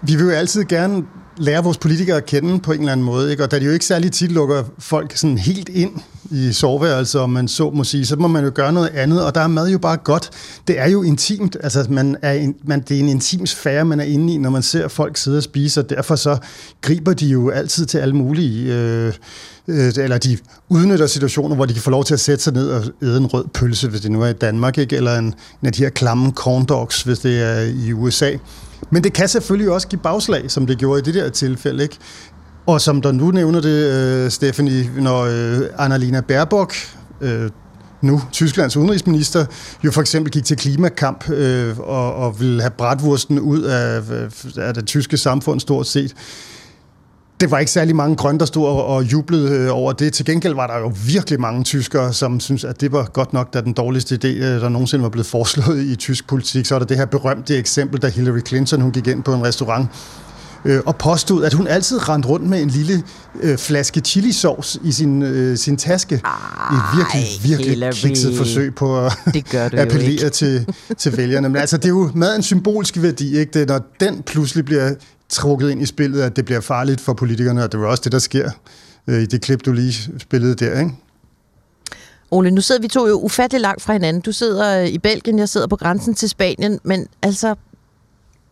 [0.03, 1.03] vi vil jo altid gerne
[1.37, 3.43] lære vores politikere at kende på en eller anden måde, ikke?
[3.43, 5.93] og da de jo ikke særlig tit lukker folk sådan helt ind
[6.31, 9.35] i soveværelset, om man så må sige, så må man jo gøre noget andet, og
[9.35, 10.31] der er mad jo bare godt.
[10.69, 14.01] Det er jo intimt, altså man er en, man, det er en intim sfære, man
[14.01, 16.37] er inde i, når man ser folk sidde og spise, og derfor så
[16.81, 19.13] griber de jo altid til alle mulige, øh,
[19.69, 22.69] øh, eller de udnytter situationer, hvor de kan få lov til at sætte sig ned
[22.71, 24.97] og æde en rød pølse, hvis det nu er i Danmark, ikke?
[24.97, 28.31] eller en, en af de her klamme corn dogs, hvis det er i USA.
[28.91, 31.99] Men det kan selvfølgelig også give bagslag, som det gjorde i det der tilfælde, ikke?
[32.67, 36.75] Og som der nu nævner det, øh, Stephanie, når øh, Annalena Baerbock,
[37.21, 37.51] øh,
[38.03, 39.47] nu Tysklands udenrigsminister,
[39.85, 44.03] jo for eksempel gik til klimakamp øh, og, og ville have bratwursten ud af,
[44.57, 46.15] af det tyske samfund stort set.
[47.45, 50.13] Det var ikke særlig mange grønne, der stod og, og jublede øh, over det.
[50.13, 53.55] Til gengæld var der jo virkelig mange tyskere, som synes, at det var godt nok,
[53.55, 56.67] da den dårligste idé, øh, der nogensinde var blevet foreslået i tysk politik.
[56.67, 59.45] Så er der det her berømte eksempel, da Hillary Clinton hun gik ind på en
[59.45, 59.89] restaurant
[60.65, 63.03] øh, og påstod, at hun altid rendte rundt med en lille
[63.43, 66.21] øh, flaske chilisauce i sin, øh, sin taske.
[66.25, 66.31] Ej,
[66.77, 67.93] et virkelig, virkelig Hillary.
[67.93, 70.67] kvikset forsøg på at Det gør du jo appellere til,
[70.99, 71.49] til vælgerne.
[71.49, 73.59] Men altså, det er jo meget en symbolsk værdi, ikke?
[73.59, 74.95] Det, når den pludselig bliver
[75.35, 78.13] trukket ind i spillet, at det bliver farligt for politikerne, og det var også det,
[78.13, 78.51] der sker
[79.07, 80.91] øh, i det klip, du lige spillede der, ikke?
[82.31, 84.23] Ole, nu sidder vi to jo ufattelig langt fra hinanden.
[84.23, 87.55] Du sidder øh, i Belgien, jeg sidder på grænsen til Spanien, men altså,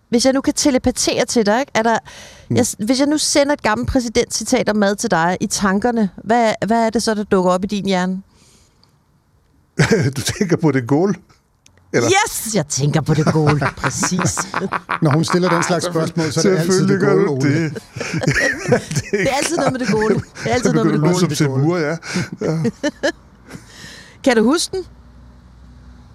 [0.08, 1.72] hvis jeg nu kan telepatere til dig, ikke?
[1.74, 1.98] Er der,
[2.48, 2.56] Mm.
[2.56, 6.52] jeg, hvis jeg nu sender et gammelt præsidentcitat om mad til dig i tankerne, hvad,
[6.66, 8.22] hvad er det så, der dukker op i din hjerne?
[10.16, 11.14] du tænker på det guld?
[11.92, 12.10] Eller?
[12.10, 14.38] Yes, jeg tænker på det gode, præcis.
[15.02, 17.64] Når hun stiller den slags spørgsmål, så er det altid det gode, Ole.
[17.64, 17.82] det.
[19.12, 20.14] Det er altid noget med det gode.
[20.14, 21.60] Det er altid noget med det at lyde som gode.
[21.60, 21.96] Temur, ja.
[22.46, 22.58] ja.
[24.24, 24.84] Kan du huske den?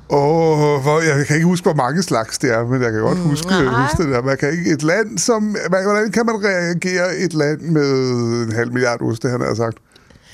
[0.09, 3.17] Åh, hvor, jeg kan ikke huske, hvor mange slags det er, men jeg kan godt
[3.17, 3.81] huske, nej.
[3.81, 4.21] huske det der.
[4.21, 7.91] Man kan ikke, et land som, man- hvordan kan man reagere et land med
[8.47, 9.77] en halv milliard oste, han har sagt?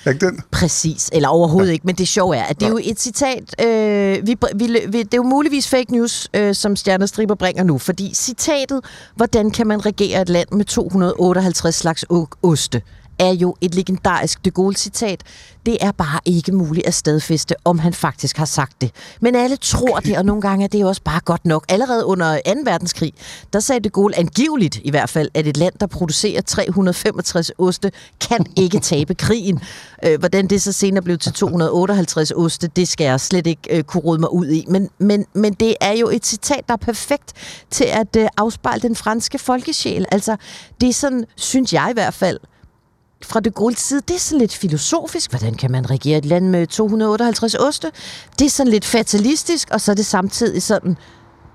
[0.06, 0.40] Er ikke den?
[0.52, 1.74] Præcis, eller overhovedet ja.
[1.74, 5.04] ikke, men det sjove er, at det er jo et citat, øh, vi, vi, vi,
[5.04, 8.82] det er jo muligvis fake news, øh, som Stjernestriber bringer nu, fordi citatet,
[9.16, 12.06] hvordan kan man regere et land med 258 slags
[12.44, 12.82] oste,
[13.20, 15.24] er jo et legendarisk de Gaulle-citat.
[15.66, 18.92] Det er bare ikke muligt at stadfeste, om han faktisk har sagt det.
[19.22, 21.66] Men alle tror det, og nogle gange er det også bare godt nok.
[21.70, 22.52] Allerede under 2.
[22.66, 23.14] verdenskrig,
[23.54, 27.92] der sagde de Gaulle angiveligt i hvert fald, at et land, der producerer 365 oste,
[28.30, 29.60] kan ikke tabe krigen.
[30.06, 33.84] Øh, hvordan det så senere blev til 258 oste, det skal jeg slet ikke øh,
[33.84, 34.66] kunne råde mig ud i.
[34.68, 37.34] Men, men, men det er jo et citat, der er perfekt
[37.72, 40.06] til at øh, afspejle den franske folkesjæl.
[40.12, 40.36] Altså,
[40.82, 42.40] det er sådan, synes jeg i hvert fald,
[43.26, 45.32] fra de Gaulle's side, det er sådan lidt filosofisk.
[45.32, 47.92] Hvordan kan man regere et land med 258 oste?
[48.40, 50.98] Det er sådan lidt fatalistisk, og så er det samtidig sådan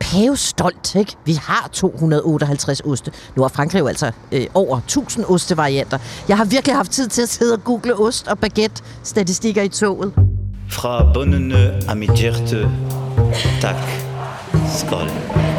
[0.00, 1.16] pavestolt, ikke?
[1.24, 3.12] Vi har 258 oste.
[3.36, 5.98] Nu har Frankrig jo altså øh, over 1000 ostevarianter.
[6.28, 9.68] Jeg har virkelig haft tid til at sidde og google ost og baguette statistikker i
[9.68, 10.12] toget.
[10.70, 12.70] Fra bundene af mit hjerte,
[13.60, 13.76] tak.
[14.78, 15.57] Skål.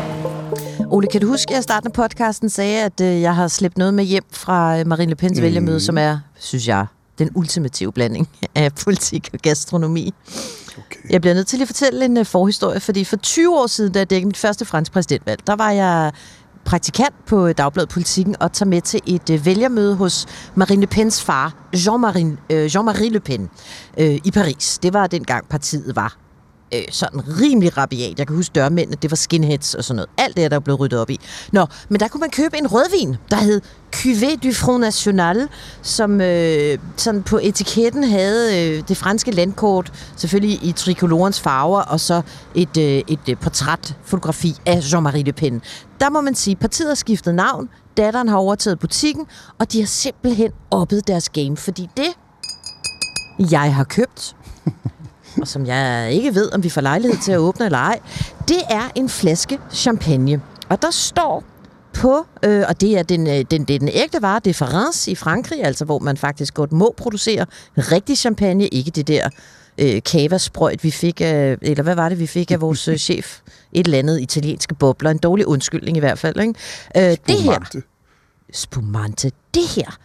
[0.99, 3.77] Ole, kan du huske, at jeg starten af podcasten sagde, at øh, jeg har slæbt
[3.77, 5.43] noget med hjem fra øh, Marine Le Pens mm.
[5.43, 6.85] vælgermøde, som er, synes jeg,
[7.19, 10.13] den ultimative blanding af politik og gastronomi.
[10.77, 10.99] Okay.
[11.09, 13.99] Jeg bliver nødt til at fortælle en uh, forhistorie, fordi for 20 år siden, da
[13.99, 16.11] jeg dækkede mit første fransk præsidentvalg, der var jeg
[16.65, 20.25] praktikant på Dagbladet Politikken og tager med til et vælgermøde hos
[20.55, 23.49] Marine Le Pens far, Jean-Marie uh, Jean Le Pen,
[23.97, 24.79] i Paris.
[24.83, 26.28] Det var dengang partiet var
[26.73, 28.19] øh, sådan rimelig rabiat.
[28.19, 30.09] Jeg kan huske dørmændene, det var skinheads og sådan noget.
[30.17, 31.19] Alt det der blev ryddet op i.
[31.51, 33.61] Nå, men der kunne man købe en rødvin, der hed
[33.95, 35.47] Cuvée du Front National,
[35.81, 41.99] som øh, sådan på etiketten havde øh, det franske landkort, selvfølgelig i tricolorens farver, og
[41.99, 42.21] så
[42.55, 45.61] et, øh, et øh, portrætfotografi af Jean-Marie Le Pen.
[45.99, 49.25] Der må man sige, at partiet har skiftet navn, datteren har overtaget butikken,
[49.59, 52.09] og de har simpelthen oppet deres game, fordi det,
[53.51, 54.35] jeg har købt,
[55.41, 57.99] og som jeg ikke ved, om vi får lejlighed til at åbne eller ej,
[58.47, 60.41] det er en flaske champagne.
[60.69, 61.43] Og der står
[61.93, 64.53] på, øh, og det er den, øh, den, det er den ægte vare, det er
[64.53, 67.45] France i Frankrig, altså hvor man faktisk godt må producere
[67.77, 69.29] rigtig champagne, ikke det der
[69.77, 73.39] øh, kavasprøjt, vi fik af, eller hvad var det, vi fik af vores øh, chef?
[73.71, 76.39] Et eller andet italienske bobler, en dårlig undskyldning i hvert fald.
[76.39, 76.53] Ikke?
[76.97, 77.79] Øh, det her,
[78.53, 79.97] spumante, det her,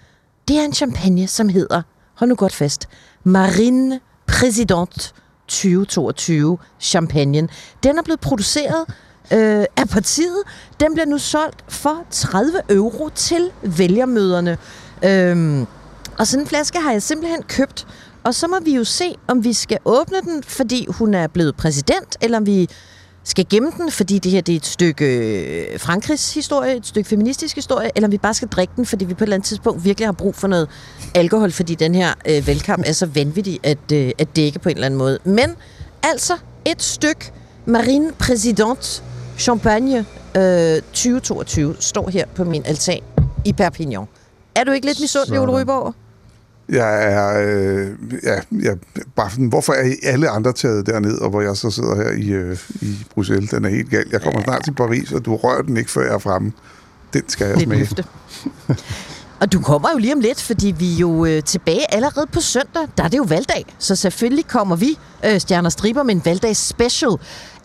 [0.48, 1.82] det er en champagne, som hedder,
[2.14, 2.88] hold nu godt fast,
[3.24, 5.14] Marine Præsident
[5.48, 7.48] 2022 champagne.
[7.82, 8.84] Den er blevet produceret
[9.32, 10.42] øh, af partiet.
[10.80, 14.58] Den bliver nu solgt for 30 euro til vælgermøderne.
[15.04, 15.66] Øhm,
[16.18, 17.86] og sådan en flaske har jeg simpelthen købt.
[18.24, 21.56] Og så må vi jo se, om vi skal åbne den, fordi hun er blevet
[21.56, 22.68] præsident, eller om vi
[23.24, 27.08] skal gemme den, fordi det her det er et stykke øh, Frankrigs historie, et stykke
[27.08, 29.46] feministisk historie, eller om vi bare skal drikke den, fordi vi på et eller andet
[29.46, 30.68] tidspunkt virkelig har brug for noget
[31.14, 34.74] alkohol, fordi den her øh, valgkamp er så vanvittig at, øh, at dække på en
[34.74, 35.18] eller anden måde.
[35.24, 35.56] Men
[36.02, 37.32] altså et stykke
[37.66, 39.02] Marine Président
[39.38, 40.06] Champagne
[40.36, 43.00] øh, 2022 står her på min altan
[43.44, 44.04] i Perpignan.
[44.56, 45.94] Er du ikke lidt misundelig, Ole Ryborg?
[46.68, 47.88] Jeg er, øh,
[48.22, 48.76] ja, jeg,
[49.16, 52.10] bare sådan, hvorfor er I alle andre taget derned, og hvor jeg så sidder her
[52.10, 53.50] i, øh, i Bruxelles?
[53.50, 54.04] Den er helt gal.
[54.12, 56.52] Jeg kommer snart til Paris, og du rører den ikke, før jeg er fremme.
[57.12, 57.88] Den skal jeg smage.
[59.40, 62.40] Og du kommer jo lige om lidt, fordi vi er jo øh, tilbage allerede på
[62.40, 62.88] søndag.
[62.96, 66.58] Der er det jo valgdag, så selvfølgelig kommer vi, øh, Stjerner Striber, med en valgdags
[66.58, 67.10] special.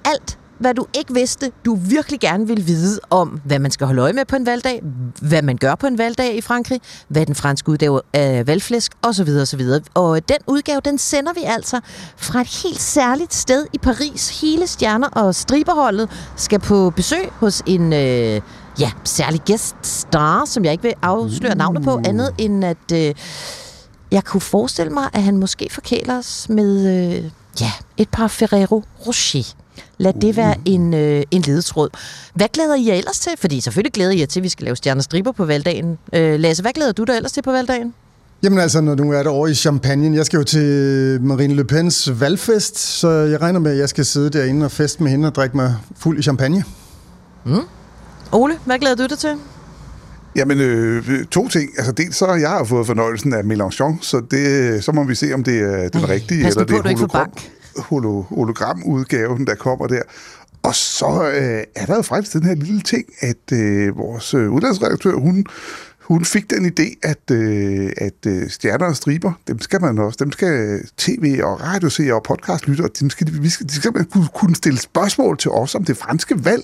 [0.06, 4.02] Alt hvad du ikke vidste, du virkelig gerne vil vide om, hvad man skal holde
[4.02, 4.82] øje med på en valgdag,
[5.22, 9.30] hvad man gør på en valgdag i Frankrig, hvad den franske udgave af valgflæsk, osv.
[9.42, 9.62] osv.
[9.94, 11.80] Og den udgave, den sender vi altså
[12.18, 14.42] fra et helt særligt sted i Paris.
[14.42, 17.94] Hele stjerner og striberholdet skal på besøg hos en...
[17.94, 18.42] Øh,
[18.80, 23.16] ja, særlig gæststar, som jeg ikke vil afsløre navnet på, andet end at øh,
[24.12, 27.32] jeg kunne forestille mig, at han måske forkæler os med øh,
[27.62, 29.56] ja, et par Ferrero Rocher.
[29.98, 31.90] Lad det være en, øh, en ledetråd.
[32.34, 33.32] Hvad glæder I jer ellers til?
[33.38, 35.98] Fordi selvfølgelig glæder I jer til, at vi skal lave stjernestriber på valgdagen.
[36.14, 37.94] Øh, Lasse, hvad glæder du dig ellers til på valgdagen?
[38.44, 41.64] Jamen altså, når du er der over i Champagne, jeg skal jo til Marine Le
[41.64, 45.28] Pens valgfest, så jeg regner med, at jeg skal sidde derinde og feste med hende
[45.28, 46.64] og drikke mig fuld i champagne.
[47.46, 47.60] Mm.
[48.32, 49.36] Ole, hvad glæder du dig til?
[50.36, 51.70] Jamen, øh, to ting.
[51.78, 55.34] Altså, dels så har jeg fået fornøjelsen af Mélenchon, så det, så må vi se,
[55.34, 57.32] om det er den Ej, rigtige, eller det er hologram,
[57.82, 60.02] holo, hologramudgaven, der kommer der.
[60.64, 64.52] Og så øh, er der jo faktisk den her lille ting, at øh, vores øh,
[64.52, 65.46] udlandsredaktør, hun
[66.10, 70.18] hun fik den idé, at, øh, at øh, stjerner og striber, dem skal man også,
[70.20, 74.06] dem skal øh, tv- og radioseere og podcastlyttere, dem skal, vi skal, de skal man
[74.06, 76.64] kunne, kunne stille spørgsmål til os om det franske valg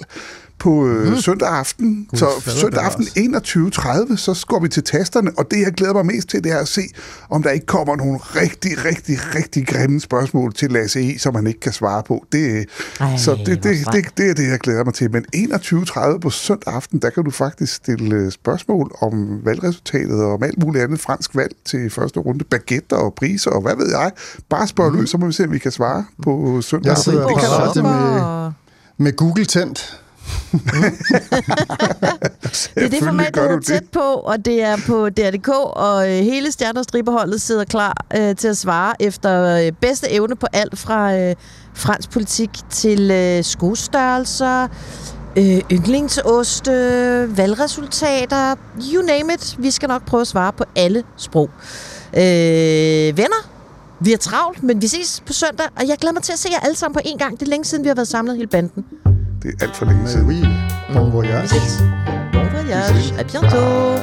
[0.59, 1.17] på øh, mm.
[1.17, 2.07] søndag aften.
[2.09, 6.05] Gud, så søndag aften 21.30, så går vi til tasterne, og det, jeg glæder mig
[6.05, 6.81] mest til, det er at se,
[7.29, 11.47] om der ikke kommer nogle rigtig, rigtig, rigtig grimme spørgsmål til Lasse E., som han
[11.47, 12.25] ikke kan svare på.
[12.31, 12.65] Det,
[12.99, 15.11] Ej, så det, det, det, det, det er det, jeg glæder mig til.
[15.11, 20.33] Men 21.30 på søndag aften, der kan du faktisk stille øh, spørgsmål om valgresultatet og
[20.33, 22.45] om alt muligt andet fransk valg til første runde.
[22.45, 24.11] Baguetter og priser og hvad ved jeg.
[24.49, 27.11] Bare spørg løs, så må vi se, om vi kan svare på søndag Jeg aften.
[27.11, 28.51] sidder Det kan med,
[28.97, 30.04] med Google tændt.
[32.75, 36.23] Det er det format, der hedder tæt på, og det er på DR.dk, og øh,
[36.23, 41.17] hele Stjerner sidder klar øh, til at svare efter øh, bedste evne på alt fra
[41.17, 41.35] øh,
[41.73, 44.67] fransk politik til øh, skostørrelser,
[45.37, 46.71] øh, yndlingsoste,
[47.37, 48.55] valgresultater,
[48.93, 49.55] you name it.
[49.59, 51.49] Vi skal nok prøve at svare på alle sprog.
[52.13, 53.49] Øh, venner,
[53.99, 56.49] vi er travlt, men vi ses på søndag, og jeg glæder mig til at se
[56.51, 57.39] jer alle sammen på en gang.
[57.39, 58.85] Det er længe siden, vi har været samlet hele banden.
[59.45, 60.27] Det er alt for længe siden.
[60.27, 60.45] oui,
[60.93, 61.41] bon voyage.
[61.41, 61.83] Vi ses.
[62.33, 63.13] Bon voyage.
[63.19, 63.99] À bientôt.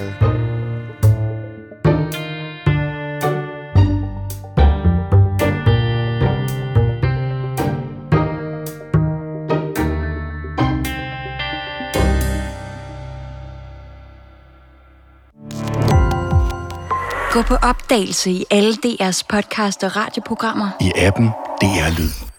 [17.32, 20.68] Gå på opdagelse i alle DR's podcast og radioprogrammer.
[20.80, 21.26] I appen
[21.60, 22.31] DR Lyd.